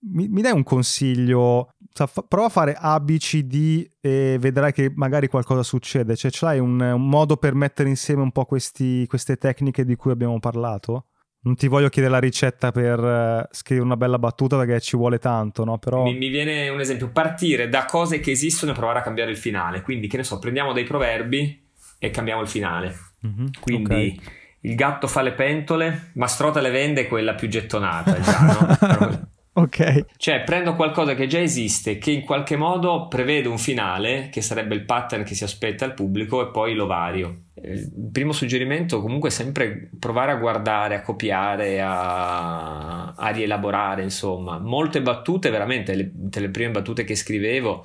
Mi, 0.00 0.28
mi, 0.28 0.42
dai 0.42 0.52
un 0.52 0.64
consiglio? 0.64 1.72
Cioè, 1.90 2.06
fa, 2.06 2.22
prova 2.28 2.48
a 2.48 2.50
fare 2.50 2.76
A, 2.78 3.00
B, 3.00 3.16
C, 3.16 3.40
D 3.44 3.90
e 4.02 4.36
vedrai 4.38 4.74
che 4.74 4.92
magari 4.94 5.28
qualcosa 5.28 5.62
succede. 5.62 6.14
Cioè, 6.14 6.30
c'hai 6.30 6.58
un, 6.58 6.78
un 6.78 7.08
modo 7.08 7.38
per 7.38 7.54
mettere 7.54 7.88
insieme 7.88 8.20
un 8.20 8.30
po' 8.30 8.44
questi, 8.44 9.06
queste 9.06 9.38
tecniche 9.38 9.82
di 9.86 9.96
cui 9.96 10.10
abbiamo 10.10 10.38
parlato? 10.40 11.06
Non 11.40 11.54
ti 11.54 11.68
voglio 11.68 11.88
chiedere 11.88 12.12
la 12.12 12.20
ricetta 12.20 12.72
per 12.72 12.98
uh, 12.98 13.48
scrivere 13.50 13.86
una 13.86 13.96
bella 13.96 14.18
battuta 14.18 14.56
perché 14.56 14.80
ci 14.80 14.96
vuole 14.96 15.18
tanto, 15.18 15.64
no? 15.64 15.78
Però... 15.78 16.02
Mi, 16.02 16.14
mi, 16.14 16.28
viene 16.28 16.68
un 16.68 16.80
esempio, 16.80 17.10
partire 17.10 17.68
da 17.68 17.84
cose 17.84 18.20
che 18.20 18.30
esistono 18.30 18.72
e 18.72 18.74
provare 18.74 18.98
a 18.98 19.02
cambiare 19.02 19.30
il 19.30 19.36
finale. 19.36 19.82
Quindi, 19.82 20.08
che 20.08 20.16
ne 20.16 20.24
so, 20.24 20.38
prendiamo 20.38 20.72
dei 20.72 20.84
proverbi 20.84 21.66
e 21.98 22.10
cambiamo 22.10 22.42
il 22.42 22.48
finale. 22.48 22.94
Mm-hmm, 23.26 23.46
Quindi 23.60 23.84
okay. 23.84 24.20
il 24.62 24.74
gatto 24.74 25.06
fa 25.06 25.22
le 25.22 25.32
pentole, 25.32 26.10
ma 26.14 26.26
strota 26.26 26.60
le 26.60 26.70
vende 26.70 27.06
quella 27.06 27.34
più 27.34 27.48
gettonata, 27.48 28.20
già, 28.20 28.40
no? 28.40 29.28
Ok. 29.58 30.04
Cioè, 30.16 30.44
prendo 30.44 30.74
qualcosa 30.74 31.16
che 31.16 31.26
già 31.26 31.40
esiste, 31.40 31.98
che 31.98 32.12
in 32.12 32.24
qualche 32.24 32.56
modo 32.56 33.08
prevede 33.08 33.48
un 33.48 33.58
finale, 33.58 34.28
che 34.30 34.40
sarebbe 34.40 34.76
il 34.76 34.84
pattern 34.84 35.24
che 35.24 35.34
si 35.34 35.42
aspetta 35.42 35.84
al 35.84 35.94
pubblico, 35.94 36.46
e 36.46 36.50
poi 36.52 36.74
lo 36.74 36.86
vario. 36.86 37.46
Il 37.60 37.90
primo 38.12 38.30
suggerimento 38.30 39.02
comunque 39.02 39.30
è 39.30 39.32
sempre 39.32 39.90
provare 39.98 40.30
a 40.30 40.36
guardare, 40.36 40.94
a 40.94 41.02
copiare, 41.02 41.80
a, 41.80 43.14
a 43.14 43.28
rielaborare, 43.30 44.04
insomma. 44.04 44.58
Molte 44.58 45.02
battute, 45.02 45.50
veramente, 45.50 45.94
le, 45.96 46.12
le 46.32 46.50
prime 46.50 46.70
battute 46.70 47.02
che 47.02 47.16
scrivevo 47.16 47.84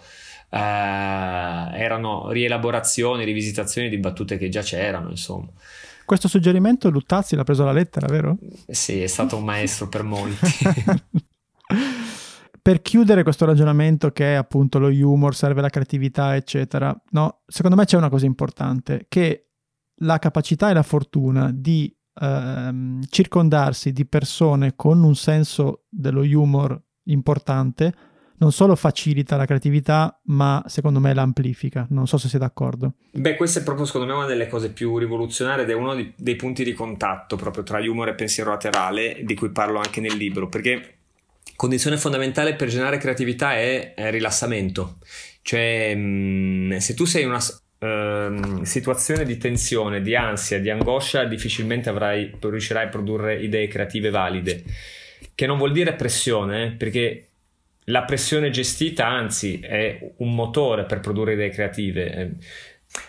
eh, 0.52 0.58
erano 0.60 2.30
rielaborazioni, 2.30 3.24
rivisitazioni 3.24 3.90
di 3.90 3.98
battute 3.98 4.38
che 4.38 4.50
già 4.50 4.62
c'erano, 4.62 5.10
insomma. 5.10 5.48
Questo 6.06 6.28
suggerimento 6.28 6.90
Luttazzi 6.90 7.36
l'ha 7.36 7.44
preso 7.44 7.64
alla 7.64 7.72
lettera, 7.72 8.08
vero? 8.08 8.38
Sì, 8.68 9.02
è 9.02 9.08
stato 9.08 9.38
un 9.38 9.46
maestro 9.46 9.88
per 9.88 10.04
molti. 10.04 10.52
per 12.64 12.82
chiudere 12.82 13.24
questo 13.24 13.46
ragionamento 13.46 14.12
che 14.12 14.34
è 14.34 14.36
appunto 14.36 14.80
lo 14.80 14.88
humor, 14.88 15.36
serve 15.36 15.60
la 15.60 15.70
creatività, 15.70 16.34
eccetera, 16.34 16.98
no? 17.10 17.42
secondo 17.46 17.76
me 17.76 17.84
c'è 17.84 17.98
una 17.98 18.10
cosa 18.10 18.26
importante, 18.26 19.06
che 19.10 19.50
la 19.98 20.18
capacità 20.18 20.70
e 20.70 20.74
la 20.74 20.82
fortuna 20.82 21.52
di 21.54 21.94
ehm, 22.22 23.04
circondarsi 23.10 23.92
di 23.92 24.06
persone 24.06 24.76
con 24.78 25.04
un 25.04 25.14
senso 25.14 25.84
dello 25.90 26.22
humor 26.22 26.82
importante 27.08 27.94
non 28.38 28.52
solo 28.52 28.76
facilita 28.76 29.38
la 29.38 29.46
creatività, 29.46 30.20
ma 30.26 30.64
secondo 30.68 31.00
me 31.00 31.14
l'amplifica. 31.14 31.86
Non 31.90 32.08
so 32.08 32.18
se 32.18 32.28
sei 32.28 32.40
d'accordo. 32.40 32.96
Beh, 33.12 33.36
questa 33.36 33.60
è 33.60 33.64
proprio 33.64 33.86
secondo 33.86 34.08
me 34.08 34.14
una 34.14 34.26
delle 34.26 34.48
cose 34.48 34.72
più 34.72 34.98
rivoluzionarie 34.98 35.64
ed 35.64 35.70
è 35.70 35.74
uno 35.74 35.96
dei 36.16 36.36
punti 36.36 36.64
di 36.66 36.74
contatto 36.74 37.38
proprio 37.38 37.64
tra 37.64 37.80
humor 37.80 38.10
e 38.10 38.16
pensiero 38.16 38.50
laterale, 38.50 39.22
di 39.24 39.36
cui 39.36 39.50
parlo 39.52 39.80
anche 39.80 40.02
nel 40.02 40.18
libro, 40.18 40.50
perché 40.50 41.03
condizione 41.64 41.96
fondamentale 41.96 42.56
per 42.56 42.68
generare 42.68 42.98
creatività 42.98 43.54
è, 43.54 43.94
è 43.94 44.12
rilassamento. 44.12 44.98
Cioè, 45.42 45.96
mh, 45.96 46.74
mm, 46.74 46.76
se 46.76 46.94
tu 46.94 47.06
sei 47.06 47.24
in 47.24 47.30
una 47.30 47.40
uh, 47.40 48.66
situazione 48.66 49.24
di 49.24 49.38
tensione, 49.38 50.02
di 50.02 50.14
ansia, 50.14 50.60
di 50.60 50.70
angoscia, 50.70 51.24
difficilmente 51.24 51.88
avrai, 51.88 52.36
riuscirai 52.38 52.88
a 52.88 52.90
produrre 52.90 53.42
idee 53.42 53.70
creative 53.70 54.10
valide. 54.10 54.62
Che 55.34 55.46
non 55.46 55.58
vuol 55.58 55.72
dire 55.72 55.94
pressione, 55.94 56.76
perché 56.78 57.30
la 57.86 58.04
pressione 58.04 58.50
gestita, 58.50 59.08
anzi, 59.08 59.62
è 59.62 60.16
un 60.18 60.36
motore 60.36 60.84
per 60.84 61.00
produrre 61.00 61.32
idee 61.32 61.50
creative. 61.50 62.32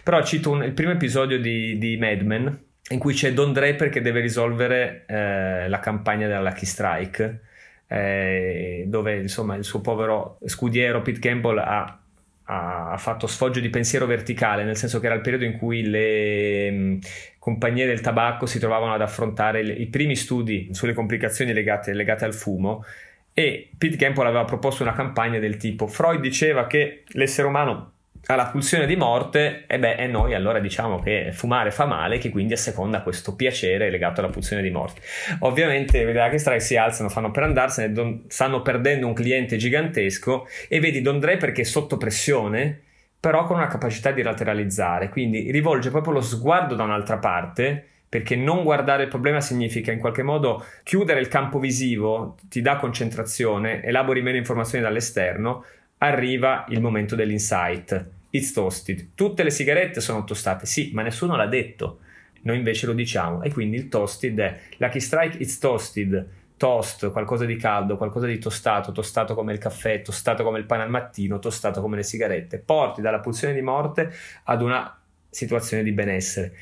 Però 0.05 0.23
cito 0.23 0.51
un, 0.53 0.63
il 0.63 0.75
primo 0.75 0.93
episodio 0.93 1.41
di, 1.41 1.77
di 1.77 1.97
Mad 1.97 2.21
Men 2.21 2.65
in 2.91 3.01
cui 3.01 3.15
c'è 3.15 3.33
Don 3.33 3.53
Draper 3.53 3.89
che 3.89 4.01
deve 4.01 4.21
risolvere 4.21 5.07
eh, 5.09 5.69
la 5.69 5.81
campagna 5.81 6.29
della 6.29 6.43
Lucky 6.43 6.67
Strike 6.67 7.41
eh, 7.87 8.85
dove 8.87 9.19
insomma 9.19 9.57
il 9.57 9.65
suo 9.65 9.81
povero 9.81 10.39
scudiero 10.45 11.03
Pete 11.03 11.21
Campbell 11.21 11.59
ha, 11.59 11.99
ha, 12.45 12.97
fatto 12.97 13.27
sfoggio 13.27 13.61
di 13.61 13.71
pensiero 13.71 14.07
verticale, 14.07 14.65
nel 14.65 14.77
senso 14.77 15.01
che 15.01 15.07
era 15.07 15.15
il 15.15 15.21
periodo 15.21 15.45
in 15.45 15.57
cui 15.59 15.83
le 15.89 16.71
mh, 16.71 16.77
mm, 16.77 16.99
compagnie 17.39 17.87
del 17.87 18.01
tabacco 18.01 18.47
si 18.47 18.59
trovavano 18.59 18.95
ad 18.95 19.03
affrontare 19.03 19.61
il, 19.61 19.81
i 19.81 19.87
primi 19.87 20.17
studi 20.17 20.69
sulle 20.73 20.95
complicazioni 20.95 21.53
legate, 21.53 21.93
legate 21.93 22.25
al 22.25 22.35
fumo 22.35 22.85
e 23.33 23.71
Pete 23.77 23.97
Campbell 23.97 24.27
aveva 24.27 24.45
proposto 24.45 24.83
una 24.83 24.93
campagna 24.93 25.39
del 25.39 25.57
tipo 25.57 25.87
Freud 25.87 26.21
diceva 26.21 26.67
che 26.67 27.03
l'essere 27.09 27.49
umano 27.49 27.94
alla 28.27 28.47
pulsione 28.47 28.87
di 28.87 28.97
morte, 28.97 29.65
e 29.67 29.79
beh, 29.79 29.97
e 29.97 30.07
noi 30.07 30.35
allora 30.35 30.59
diciamo 30.59 31.01
che 31.01 31.31
fumare 31.33 31.71
fa 31.71 31.85
male, 31.85 32.19
che 32.19 32.31
quindi 32.31 32.53
asseconda 32.53 33.03
questo 33.03 33.35
piacere 33.35 33.91
legato 33.91 34.21
alla 34.21 34.31
pulsione 34.31 34.63
di 34.63 34.71
morte. 34.71 35.01
Ovviamente 35.41 36.05
vedi 36.05 36.19
che 36.31 36.39
strike 36.39 36.61
si 36.61 36.77
alzano, 36.77 37.09
fanno 37.09 37.31
per 37.31 37.43
andarsene, 37.43 37.93
don, 37.93 38.25
stanno 38.29 38.63
perdendo 38.63 39.07
un 39.07 39.15
cliente 39.15 39.57
gigantesco 39.57 40.47
e 40.69 40.81
vedi 40.81 41.01
Don 41.03 41.19
Draper 41.19 41.53
che 41.53 41.63
è 41.63 41.65
sotto 41.65 41.97
pressione, 41.97 42.81
però 43.21 43.47
con 43.47 43.57
una 43.57 43.69
capacità 43.69 44.11
di 44.11 44.23
lateralizzare, 44.23 45.09
quindi 45.09 45.51
rivolge 45.51 45.91
proprio 45.91 46.15
lo 46.15 46.21
sguardo 46.21 46.75
da 46.75 46.83
un'altra 46.83 47.19
parte 47.19 47.89
perché 48.15 48.37
non 48.37 48.63
guardare 48.63 49.03
il 49.03 49.09
problema 49.09 49.41
significa 49.41 49.91
in 49.91 49.99
qualche 49.99 50.23
modo 50.23 50.65
chiudere 50.85 51.19
il 51.19 51.27
campo 51.27 51.59
visivo, 51.59 52.37
ti 52.49 52.61
dà 52.61 52.77
concentrazione, 52.77 53.83
elabori 53.83 54.23
meno 54.23 54.37
informazioni 54.37 54.85
dall'esterno, 54.85 55.65
arriva 56.05 56.67
il 56.69 56.81
momento 56.81 57.15
dell'insight. 57.15 58.11
It's 58.31 58.53
toasted. 58.53 59.11
Tutte 59.15 59.43
le 59.43 59.51
sigarette 59.51 60.01
sono 60.01 60.25
tostate, 60.25 60.67
sì, 60.67 60.91
ma 60.93 61.03
nessuno 61.03 61.37
l'ha 61.37 61.47
detto. 61.47 62.01
Noi 62.43 62.57
invece 62.57 62.87
lo 62.87 62.93
diciamo. 62.93 63.43
E 63.43 63.51
quindi 63.51 63.77
il 63.77 63.89
toasted 63.89 64.39
è 64.39 64.61
Lucky 64.79 65.01
Strike, 65.01 65.39
it's 65.39 65.59
toasted. 65.59 66.29
Toast, 66.57 67.11
qualcosa 67.11 67.45
di 67.45 67.57
caldo, 67.57 67.97
qualcosa 67.97 68.27
di 68.27 68.39
tostato, 68.39 68.93
tostato 68.93 69.35
come 69.35 69.53
il 69.53 69.59
caffè, 69.59 70.03
tostato 70.03 70.45
come 70.45 70.59
il 70.59 70.67
pane 70.67 70.83
al 70.83 70.91
mattino, 70.91 71.39
tostato 71.39 71.81
come 71.81 71.97
le 71.97 72.03
sigarette. 72.03 72.59
Porti 72.59 73.01
dalla 73.01 73.21
pulsione 73.21 73.55
di 73.55 73.61
morte 73.61 74.13
ad 74.45 74.63
una 74.63 74.97
situazione 75.29 75.83
di 75.83 75.93
benessere. 75.93 76.53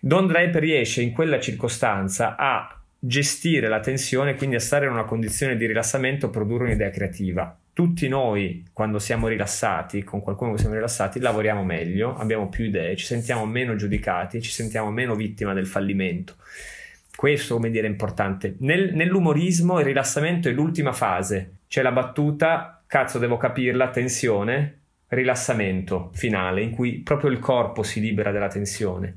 Don 0.00 0.26
Draper 0.26 0.62
riesce 0.62 1.02
in 1.02 1.12
quella 1.12 1.40
circostanza 1.40 2.36
a 2.36 2.80
gestire 2.98 3.68
la 3.68 3.80
tensione, 3.80 4.34
quindi 4.34 4.56
a 4.56 4.60
stare 4.60 4.86
in 4.86 4.92
una 4.92 5.04
condizione 5.04 5.56
di 5.56 5.66
rilassamento, 5.66 6.30
produrre 6.30 6.64
un'idea 6.64 6.90
creativa 6.90 7.58
tutti 7.74 8.06
noi, 8.06 8.64
quando 8.72 9.00
siamo 9.00 9.26
rilassati, 9.26 10.04
con 10.04 10.20
qualcuno 10.20 10.52
che 10.52 10.58
siamo 10.58 10.76
rilassati, 10.76 11.18
lavoriamo 11.18 11.64
meglio, 11.64 12.16
abbiamo 12.16 12.48
più 12.48 12.64
idee, 12.64 12.94
ci 12.94 13.04
sentiamo 13.04 13.44
meno 13.46 13.74
giudicati, 13.74 14.40
ci 14.40 14.52
sentiamo 14.52 14.92
meno 14.92 15.16
vittima 15.16 15.52
del 15.52 15.66
fallimento. 15.66 16.36
Questo, 17.16 17.56
come 17.56 17.70
dire, 17.70 17.88
è 17.88 17.90
importante. 17.90 18.54
Nel, 18.60 18.94
nell'umorismo 18.94 19.80
il 19.80 19.86
rilassamento 19.86 20.48
è 20.48 20.52
l'ultima 20.52 20.92
fase. 20.92 21.56
C'è 21.66 21.82
la 21.82 21.90
battuta, 21.90 22.82
cazzo 22.86 23.18
devo 23.18 23.36
capirla, 23.36 23.90
tensione, 23.90 24.82
rilassamento 25.08 26.10
finale, 26.14 26.62
in 26.62 26.70
cui 26.70 27.00
proprio 27.00 27.30
il 27.30 27.40
corpo 27.40 27.82
si 27.82 28.00
libera 28.00 28.30
della 28.30 28.48
tensione 28.48 29.16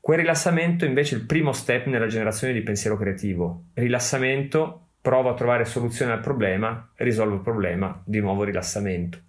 Quel 0.00 0.18
rilassamento 0.18 0.86
invece 0.86 1.14
è 1.14 1.18
il 1.18 1.26
primo 1.26 1.52
step 1.52 1.86
nella 1.88 2.06
generazione 2.06 2.54
di 2.54 2.62
pensiero 2.62 2.96
creativo. 2.96 3.64
Rilassamento, 3.74 4.85
provo 5.06 5.28
a 5.28 5.34
trovare 5.34 5.64
soluzione 5.64 6.10
al 6.10 6.18
problema, 6.18 6.90
risolvo 6.96 7.36
il 7.36 7.40
problema, 7.40 8.02
di 8.04 8.18
nuovo 8.18 8.42
rilassamento. 8.42 9.20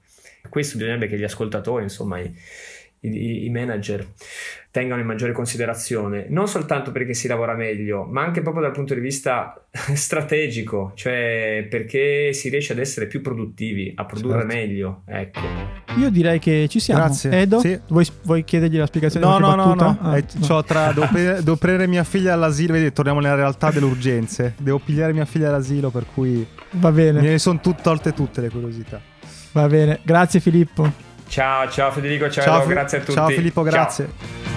Questo 0.50 0.76
bisognerebbe 0.76 1.06
che 1.06 1.20
gli 1.20 1.24
ascoltatori, 1.24 1.84
insomma, 1.84 2.20
i, 3.14 3.46
i, 3.46 3.50
manager 3.50 4.06
tengano 4.72 5.02
in 5.02 5.08
maggiore 5.08 5.32
considerazione, 5.32 6.28
non 6.30 6.48
soltanto 6.48 6.92
perché 6.92 7.14
si 7.14 7.28
lavora 7.28 7.56
meglio, 7.56 8.04
ma 8.04 8.24
anche 8.24 8.42
proprio 8.42 8.64
dal 8.64 8.72
punto 8.72 8.94
di 8.94 9.00
vista 9.00 9.60
strategico, 9.72 10.92
cioè 10.96 11.66
perché 11.70 12.32
si 12.34 12.50
riesce 12.50 12.74
ad 12.74 12.80
essere 12.80 13.08
più 13.08 13.22
produttivi, 13.22 13.92
a 13.96 14.06
produrre 14.06 14.42
certo. 14.42 14.56
meglio. 14.56 15.02
Ecco. 15.08 15.40
Io 15.98 16.10
direi 16.12 16.38
che 16.38 16.68
ci 16.70 16.80
siamo. 16.80 17.02
Grazie. 17.02 17.32
Edo, 17.32 17.60
sì. 17.60 17.80
vuoi, 17.88 18.06
vuoi, 18.22 18.44
chiedergli 18.44 18.78
la 18.78 18.86
spiegazione? 18.86 19.26
No, 19.26 19.40
no, 19.40 19.56
no, 19.56 19.74
no. 19.74 19.98
Ah, 20.00 20.18
eh, 20.18 20.26
no. 20.48 20.64
Tra, 20.64 20.92
devo, 20.94 21.08
prendere, 21.08 21.44
devo, 21.44 21.56
prendere, 21.56 21.88
mia 21.88 22.04
figlia 22.04 22.34
all'asilo, 22.34 22.74
vedi, 22.74 22.92
torniamo 22.94 23.20
nella 23.20 23.36
realtà 23.36 23.72
delle 23.72 23.86
urgenze. 23.86 24.54
Devo 24.60 24.78
pigliare 24.80 25.14
mia 25.14 25.26
figlia 25.26 25.48
all'asilo, 25.48 25.90
per 25.90 26.06
cui... 26.14 26.46
Va 26.72 26.92
bene. 26.92 27.22
Me 27.22 27.30
ne 27.30 27.40
sono 27.40 27.60
tolte 27.60 28.14
tutte 28.14 28.42
le 28.42 28.50
curiosità. 28.50 29.02
Va 29.54 29.68
bene, 29.68 30.02
grazie 30.04 30.40
Filippo. 30.40 31.07
Ciao, 31.28 31.70
ciao 31.70 31.92
Federico, 31.92 32.30
ciao, 32.30 32.44
ciao 32.44 32.62
Edo, 32.62 32.68
grazie 32.70 32.98
a 32.98 33.02
tutti. 33.02 33.14
Ciao 33.14 33.28
Filippo, 33.30 33.62
grazie. 33.64 34.10
Ciao. 34.20 34.57